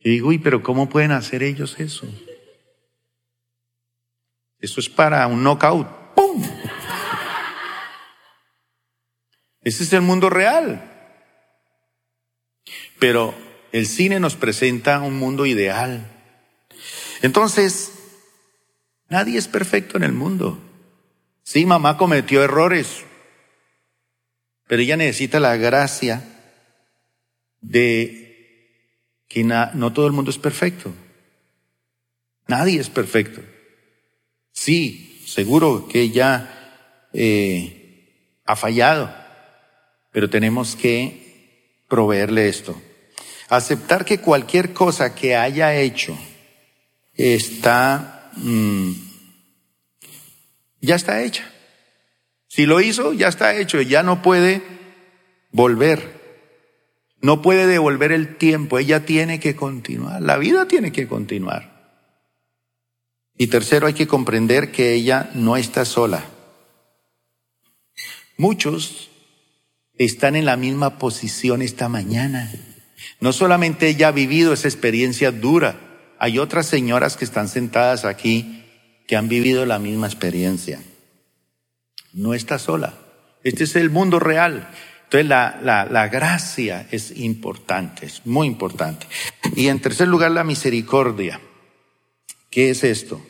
Y 0.00 0.10
digo, 0.10 0.28
uy, 0.28 0.38
pero 0.38 0.62
¿cómo 0.62 0.88
pueden 0.88 1.12
hacer 1.12 1.42
ellos 1.42 1.78
eso? 1.78 2.06
Eso 4.60 4.80
es 4.80 4.88
para 4.88 5.26
un 5.26 5.42
knockout. 5.42 6.14
¡Pum! 6.14 6.42
Ese 9.68 9.84
es 9.84 9.92
el 9.92 10.00
mundo 10.00 10.30
real. 10.30 10.82
Pero 12.98 13.34
el 13.70 13.86
cine 13.86 14.18
nos 14.18 14.34
presenta 14.34 15.00
un 15.00 15.18
mundo 15.18 15.44
ideal. 15.44 16.10
Entonces, 17.20 17.92
nadie 19.10 19.36
es 19.36 19.46
perfecto 19.46 19.98
en 19.98 20.04
el 20.04 20.12
mundo. 20.12 20.58
Sí, 21.42 21.66
mamá 21.66 21.98
cometió 21.98 22.42
errores, 22.42 23.04
pero 24.66 24.80
ella 24.80 24.96
necesita 24.96 25.38
la 25.38 25.56
gracia 25.56 26.24
de 27.60 29.20
que 29.28 29.44
no 29.44 29.92
todo 29.92 30.06
el 30.06 30.14
mundo 30.14 30.30
es 30.30 30.38
perfecto. 30.38 30.94
Nadie 32.46 32.80
es 32.80 32.88
perfecto. 32.88 33.42
Sí, 34.50 35.22
seguro 35.26 35.88
que 35.88 36.00
ella 36.00 37.08
eh, 37.12 38.40
ha 38.46 38.56
fallado, 38.56 39.27
pero 40.18 40.28
tenemos 40.28 40.74
que 40.74 41.84
proveerle 41.86 42.48
esto. 42.48 42.74
Aceptar 43.48 44.04
que 44.04 44.18
cualquier 44.18 44.72
cosa 44.72 45.14
que 45.14 45.36
haya 45.36 45.76
hecho 45.76 46.18
está, 47.14 48.32
mm, 48.34 48.90
ya 50.80 50.96
está 50.96 51.22
hecha. 51.22 51.48
Si 52.48 52.66
lo 52.66 52.80
hizo, 52.80 53.12
ya 53.12 53.28
está 53.28 53.56
hecho, 53.58 53.80
ya 53.80 54.02
no 54.02 54.20
puede 54.20 54.60
volver. 55.52 56.20
No 57.20 57.40
puede 57.40 57.68
devolver 57.68 58.10
el 58.10 58.38
tiempo, 58.38 58.80
ella 58.80 59.06
tiene 59.06 59.38
que 59.38 59.54
continuar, 59.54 60.20
la 60.20 60.36
vida 60.36 60.66
tiene 60.66 60.90
que 60.90 61.06
continuar. 61.06 61.94
Y 63.36 63.46
tercero, 63.46 63.86
hay 63.86 63.94
que 63.94 64.08
comprender 64.08 64.72
que 64.72 64.94
ella 64.94 65.30
no 65.34 65.56
está 65.56 65.84
sola. 65.84 66.24
Muchos 68.36 69.07
están 69.98 70.36
en 70.36 70.44
la 70.44 70.56
misma 70.56 70.98
posición 70.98 71.60
esta 71.60 71.88
mañana. 71.88 72.50
No 73.20 73.32
solamente 73.32 73.88
ella 73.88 74.08
ha 74.08 74.12
vivido 74.12 74.52
esa 74.52 74.68
experiencia 74.68 75.32
dura, 75.32 75.76
hay 76.18 76.38
otras 76.38 76.66
señoras 76.66 77.16
que 77.16 77.24
están 77.24 77.48
sentadas 77.48 78.04
aquí 78.04 78.64
que 79.06 79.16
han 79.16 79.28
vivido 79.28 79.66
la 79.66 79.78
misma 79.78 80.06
experiencia. 80.06 80.80
No 82.12 82.34
está 82.34 82.58
sola. 82.58 82.94
Este 83.42 83.64
es 83.64 83.76
el 83.76 83.90
mundo 83.90 84.18
real. 84.18 84.68
Entonces 85.04 85.26
la, 85.26 85.58
la, 85.62 85.86
la, 85.86 86.08
gracia 86.08 86.86
es 86.90 87.16
importante, 87.16 88.06
es 88.06 88.26
muy 88.26 88.46
importante. 88.46 89.06
Y 89.56 89.68
en 89.68 89.80
tercer 89.80 90.08
lugar, 90.08 90.32
la 90.32 90.44
misericordia. 90.44 91.40
¿Qué 92.50 92.70
es 92.70 92.84
esto? 92.84 93.24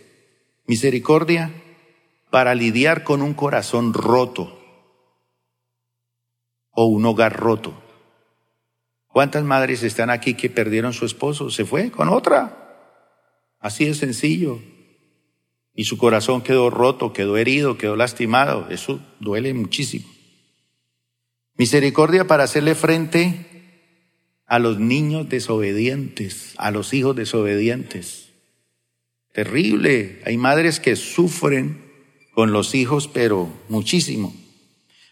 Misericordia 0.66 1.52
para 2.31 2.54
lidiar 2.54 3.04
con 3.04 3.22
un 3.22 3.35
corazón 3.35 3.94
roto 3.94 4.58
o 6.80 6.84
un 6.84 7.04
hogar 7.06 7.36
roto. 7.36 7.74
¿Cuántas 9.08 9.42
madres 9.42 9.82
están 9.82 10.10
aquí 10.10 10.34
que 10.34 10.48
perdieron 10.48 10.92
su 10.92 11.06
esposo? 11.06 11.50
Se 11.50 11.64
fue 11.64 11.90
con 11.90 12.08
otra. 12.08 12.86
Así 13.58 13.86
de 13.86 13.94
sencillo. 13.94 14.60
Y 15.74 15.86
su 15.86 15.98
corazón 15.98 16.40
quedó 16.40 16.70
roto, 16.70 17.12
quedó 17.12 17.36
herido, 17.36 17.78
quedó 17.78 17.96
lastimado. 17.96 18.68
Eso 18.70 19.00
duele 19.18 19.54
muchísimo. 19.54 20.06
Misericordia 21.56 22.28
para 22.28 22.44
hacerle 22.44 22.76
frente 22.76 24.38
a 24.46 24.60
los 24.60 24.78
niños 24.78 25.28
desobedientes, 25.28 26.54
a 26.58 26.70
los 26.70 26.94
hijos 26.94 27.16
desobedientes. 27.16 28.28
Terrible. 29.32 30.22
Hay 30.24 30.36
madres 30.36 30.78
que 30.78 30.94
sufren 30.94 31.90
con 32.34 32.52
los 32.52 32.76
hijos, 32.76 33.08
pero 33.08 33.48
muchísimo. 33.68 34.32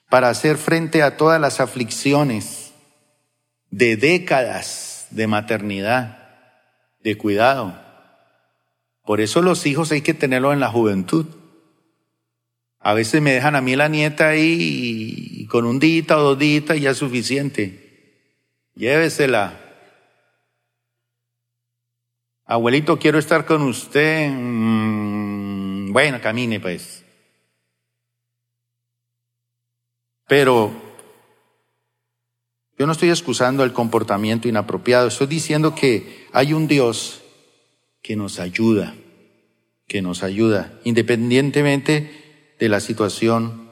Para 0.08 0.28
hacer 0.28 0.56
frente 0.56 1.02
a 1.02 1.16
todas 1.16 1.40
las 1.40 1.60
aflicciones 1.60 2.72
de 3.70 3.96
décadas 3.96 5.08
de 5.10 5.26
maternidad, 5.26 6.18
de 7.00 7.16
cuidado. 7.16 7.78
Por 9.04 9.20
eso 9.20 9.42
los 9.42 9.66
hijos 9.66 9.92
hay 9.92 10.02
que 10.02 10.14
tenerlos 10.14 10.52
en 10.52 10.60
la 10.60 10.70
juventud. 10.70 11.26
A 12.80 12.94
veces 12.94 13.22
me 13.22 13.32
dejan 13.32 13.56
a 13.56 13.60
mí 13.60 13.76
la 13.76 13.88
nieta 13.88 14.28
ahí 14.28 14.56
y 14.60 15.46
con 15.46 15.64
un 15.64 15.78
día 15.78 16.04
o 16.10 16.20
dos 16.20 16.38
días 16.38 16.64
ya 16.80 16.90
es 16.90 16.98
suficiente. 16.98 17.86
Llévesela. 18.74 19.60
Abuelito, 22.44 22.98
quiero 22.98 23.18
estar 23.18 23.44
con 23.44 23.62
usted. 23.62 24.30
Mm, 24.30 25.92
bueno, 25.92 26.20
camine 26.20 26.60
pues. 26.60 27.05
Pero 30.28 30.72
yo 32.78 32.86
no 32.86 32.92
estoy 32.92 33.10
excusando 33.10 33.64
el 33.64 33.72
comportamiento 33.72 34.48
inapropiado, 34.48 35.08
estoy 35.08 35.28
diciendo 35.28 35.74
que 35.74 36.26
hay 36.32 36.52
un 36.52 36.68
Dios 36.68 37.22
que 38.02 38.16
nos 38.16 38.38
ayuda, 38.38 38.94
que 39.86 40.02
nos 40.02 40.22
ayuda, 40.22 40.78
independientemente 40.84 42.54
de 42.58 42.68
la 42.68 42.80
situación 42.80 43.70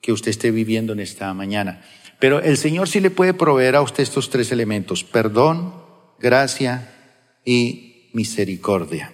que 0.00 0.12
usted 0.12 0.30
esté 0.30 0.50
viviendo 0.50 0.92
en 0.92 1.00
esta 1.00 1.32
mañana. 1.34 1.82
Pero 2.18 2.40
el 2.40 2.56
Señor 2.56 2.88
sí 2.88 3.00
le 3.00 3.10
puede 3.10 3.34
proveer 3.34 3.76
a 3.76 3.82
usted 3.82 4.02
estos 4.02 4.30
tres 4.30 4.52
elementos, 4.52 5.04
perdón, 5.04 5.74
gracia 6.18 6.94
y 7.44 8.10
misericordia. 8.14 9.12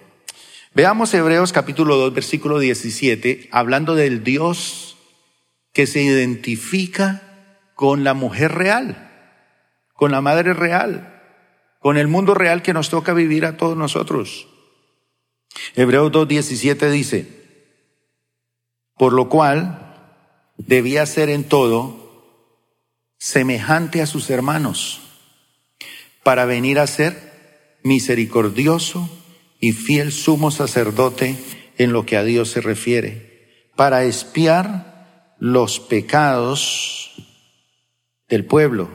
Veamos 0.73 1.13
Hebreos 1.13 1.51
capítulo 1.51 1.97
2, 1.97 2.13
versículo 2.13 2.59
17, 2.59 3.49
hablando 3.51 3.93
del 3.93 4.23
Dios 4.23 4.92
que 5.73 5.87
se 5.87 6.01
identifica 6.01 7.21
con 7.75 8.03
la 8.03 8.13
mujer 8.13 8.53
real, 8.53 9.09
con 9.93 10.11
la 10.11 10.21
madre 10.21 10.53
real, 10.53 11.21
con 11.79 11.97
el 11.97 12.07
mundo 12.07 12.33
real 12.35 12.61
que 12.61 12.73
nos 12.73 12.89
toca 12.89 13.13
vivir 13.13 13.45
a 13.45 13.57
todos 13.57 13.75
nosotros. 13.75 14.47
Hebreos 15.75 16.11
2, 16.11 16.27
17 16.27 16.91
dice, 16.91 17.27
por 18.95 19.13
lo 19.13 19.27
cual 19.27 20.13
debía 20.57 21.05
ser 21.05 21.29
en 21.29 21.43
todo 21.43 22.03
semejante 23.17 24.01
a 24.01 24.05
sus 24.05 24.29
hermanos, 24.29 25.01
para 26.23 26.45
venir 26.45 26.79
a 26.79 26.87
ser 26.87 27.79
misericordioso 27.83 29.09
y 29.59 29.71
fiel 29.73 30.11
sumo 30.11 30.51
sacerdote 30.51 31.35
en 31.77 31.91
lo 31.91 32.05
que 32.05 32.17
a 32.17 32.23
Dios 32.23 32.49
se 32.49 32.61
refiere, 32.61 33.71
para 33.75 34.03
espiar 34.03 34.92
los 35.43 35.81
pecados 35.81 37.11
del 38.29 38.45
pueblo, 38.45 38.87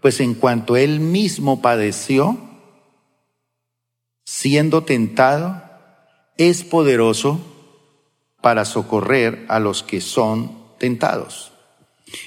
pues 0.00 0.20
en 0.20 0.32
cuanto 0.32 0.78
él 0.78 1.00
mismo 1.00 1.60
padeció, 1.60 2.38
siendo 4.24 4.84
tentado, 4.84 5.62
es 6.38 6.64
poderoso 6.64 7.42
para 8.40 8.64
socorrer 8.64 9.44
a 9.50 9.60
los 9.60 9.82
que 9.82 10.00
son 10.00 10.64
tentados. 10.78 11.52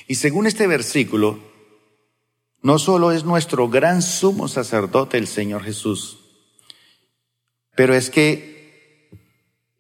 Y 0.07 0.13
según 0.13 0.45
este 0.45 0.67
versículo, 0.67 1.39
no 2.61 2.77
solo 2.77 3.11
es 3.11 3.23
nuestro 3.23 3.67
gran 3.67 4.03
sumo 4.03 4.47
sacerdote 4.47 5.17
el 5.17 5.25
Señor 5.25 5.63
Jesús, 5.63 6.19
pero 7.75 7.95
es 7.95 8.11
que 8.11 9.09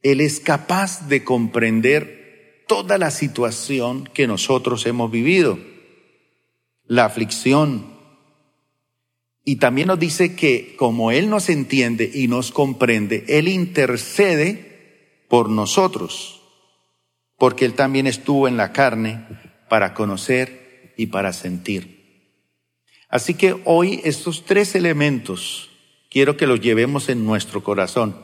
Él 0.01 0.21
es 0.21 0.39
capaz 0.39 1.07
de 1.07 1.23
comprender 1.23 2.24
toda 2.67 2.97
la 2.97 3.11
situación 3.11 4.09
que 4.13 4.27
nosotros 4.27 4.85
hemos 4.85 5.11
vivido, 5.11 5.59
la 6.85 7.05
aflicción. 7.05 7.93
Y 9.43 9.57
también 9.57 9.87
nos 9.87 9.99
dice 9.99 10.35
que 10.35 10.75
como 10.75 11.11
Él 11.11 11.29
nos 11.29 11.49
entiende 11.49 12.09
y 12.13 12.27
nos 12.27 12.51
comprende, 12.51 13.25
Él 13.27 13.47
intercede 13.47 15.25
por 15.27 15.49
nosotros, 15.49 16.41
porque 17.37 17.65
Él 17.65 17.73
también 17.73 18.07
estuvo 18.07 18.47
en 18.47 18.57
la 18.57 18.71
carne 18.71 19.25
para 19.69 19.93
conocer 19.93 20.93
y 20.97 21.07
para 21.07 21.33
sentir. 21.33 21.95
Así 23.09 23.35
que 23.35 23.61
hoy 23.65 24.01
estos 24.03 24.45
tres 24.45 24.75
elementos 24.75 25.69
quiero 26.09 26.37
que 26.37 26.47
los 26.47 26.59
llevemos 26.59 27.09
en 27.09 27.25
nuestro 27.25 27.63
corazón. 27.63 28.15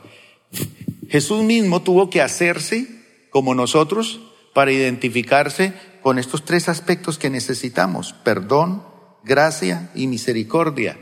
Jesús 1.08 1.42
mismo 1.44 1.82
tuvo 1.82 2.10
que 2.10 2.20
hacerse 2.20 2.88
como 3.30 3.54
nosotros 3.54 4.31
para 4.52 4.72
identificarse 4.72 5.72
con 6.02 6.18
estos 6.18 6.44
tres 6.44 6.68
aspectos 6.68 7.18
que 7.18 7.30
necesitamos, 7.30 8.12
perdón, 8.24 8.82
gracia 9.24 9.90
y 9.94 10.06
misericordia. 10.06 10.98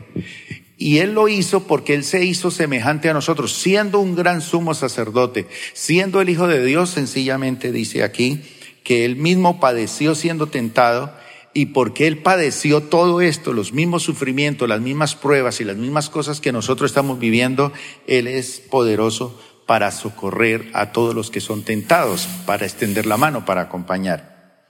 Y 0.77 0.97
Él 0.97 1.13
lo 1.13 1.27
hizo 1.27 1.67
porque 1.67 1.93
Él 1.93 2.03
se 2.03 2.25
hizo 2.25 2.49
semejante 2.49 3.09
a 3.09 3.13
nosotros, 3.13 3.53
siendo 3.53 3.99
un 3.99 4.15
gran 4.15 4.41
sumo 4.41 4.73
sacerdote, 4.73 5.47
siendo 5.73 6.21
el 6.21 6.29
Hijo 6.29 6.47
de 6.47 6.65
Dios, 6.65 6.89
sencillamente 6.89 7.71
dice 7.71 8.03
aquí, 8.03 8.41
que 8.83 9.05
Él 9.05 9.15
mismo 9.15 9.59
padeció 9.59 10.15
siendo 10.15 10.47
tentado 10.47 11.13
y 11.53 11.67
porque 11.67 12.07
Él 12.07 12.19
padeció 12.19 12.81
todo 12.81 13.21
esto, 13.21 13.53
los 13.53 13.73
mismos 13.73 14.03
sufrimientos, 14.03 14.67
las 14.67 14.81
mismas 14.81 15.15
pruebas 15.15 15.61
y 15.61 15.65
las 15.65 15.77
mismas 15.77 16.09
cosas 16.09 16.39
que 16.41 16.51
nosotros 16.51 16.89
estamos 16.89 17.19
viviendo, 17.19 17.71
Él 18.07 18.27
es 18.27 18.59
poderoso 18.59 19.39
para 19.71 19.89
socorrer 19.91 20.69
a 20.73 20.91
todos 20.91 21.15
los 21.15 21.31
que 21.31 21.39
son 21.39 21.63
tentados, 21.63 22.27
para 22.45 22.65
extender 22.65 23.05
la 23.05 23.15
mano, 23.15 23.45
para 23.45 23.61
acompañar. 23.61 24.67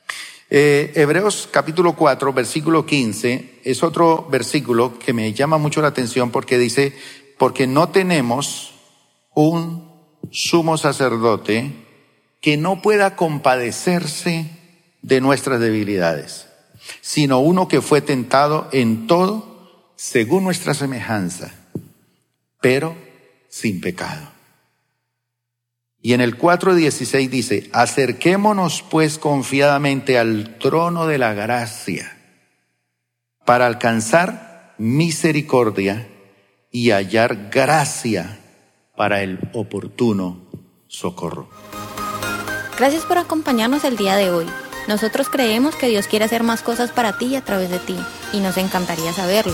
Eh, 0.48 0.92
Hebreos 0.94 1.50
capítulo 1.52 1.94
4, 1.94 2.32
versículo 2.34 2.86
15, 2.86 3.62
es 3.64 3.82
otro 3.82 4.28
versículo 4.30 5.00
que 5.00 5.12
me 5.12 5.34
llama 5.34 5.58
mucho 5.58 5.82
la 5.82 5.88
atención 5.88 6.30
porque 6.30 6.60
dice, 6.60 6.96
porque 7.40 7.66
no 7.66 7.90
tenemos 7.90 8.76
un 9.34 9.90
sumo 10.30 10.78
sacerdote 10.78 11.74
que 12.40 12.58
no 12.58 12.84
pueda 12.84 13.16
compadecerse 13.16 14.52
de 15.02 15.20
nuestras 15.20 15.60
debilidades, 15.60 16.46
sino 17.02 17.40
uno 17.40 17.68
que 17.68 17.82
fue 17.82 18.02
tentado 18.02 18.70
en 18.72 19.08
todo 19.08 19.90
según 19.96 20.44
nuestra 20.44 20.76
semejanza, 20.76 21.56
pero 22.62 22.96
sin 23.50 23.82
pecado. 23.82 24.31
Y 26.02 26.14
en 26.14 26.22
el 26.22 26.38
4.16 26.38 27.30
dice, 27.30 27.70
acerquémonos 27.74 28.84
pues 28.90 29.20
confiadamente 29.20 30.18
al 30.18 30.58
trono 30.58 31.06
de 31.06 31.20
la 31.20 31.34
gracia 31.34 32.18
para 33.46 33.68
alcanzar 33.68 34.74
misericordia 34.78 36.08
y 36.72 36.90
hallar 36.90 37.50
gracia 37.52 38.40
para 38.96 39.22
el 39.22 39.40
oportuno 39.54 40.48
socorro. 40.88 41.50
Gracias 42.78 43.04
por 43.04 43.20
acompañarnos 43.20 43.84
el 43.84 43.96
día 43.96 44.16
de 44.16 44.32
hoy. 44.32 44.48
Nosotros 44.88 45.30
creemos 45.30 45.76
que 45.76 45.88
Dios 45.88 46.08
quiere 46.08 46.26
hacer 46.26 46.42
más 46.42 46.64
cosas 46.64 46.92
para 46.92 47.18
ti 47.18 47.36
a 47.36 47.42
través 47.42 47.70
de 47.70 47.78
ti 47.78 47.96
y 48.34 48.40
nos 48.40 48.58
encantaría 48.58 49.14
saberlo. 49.14 49.54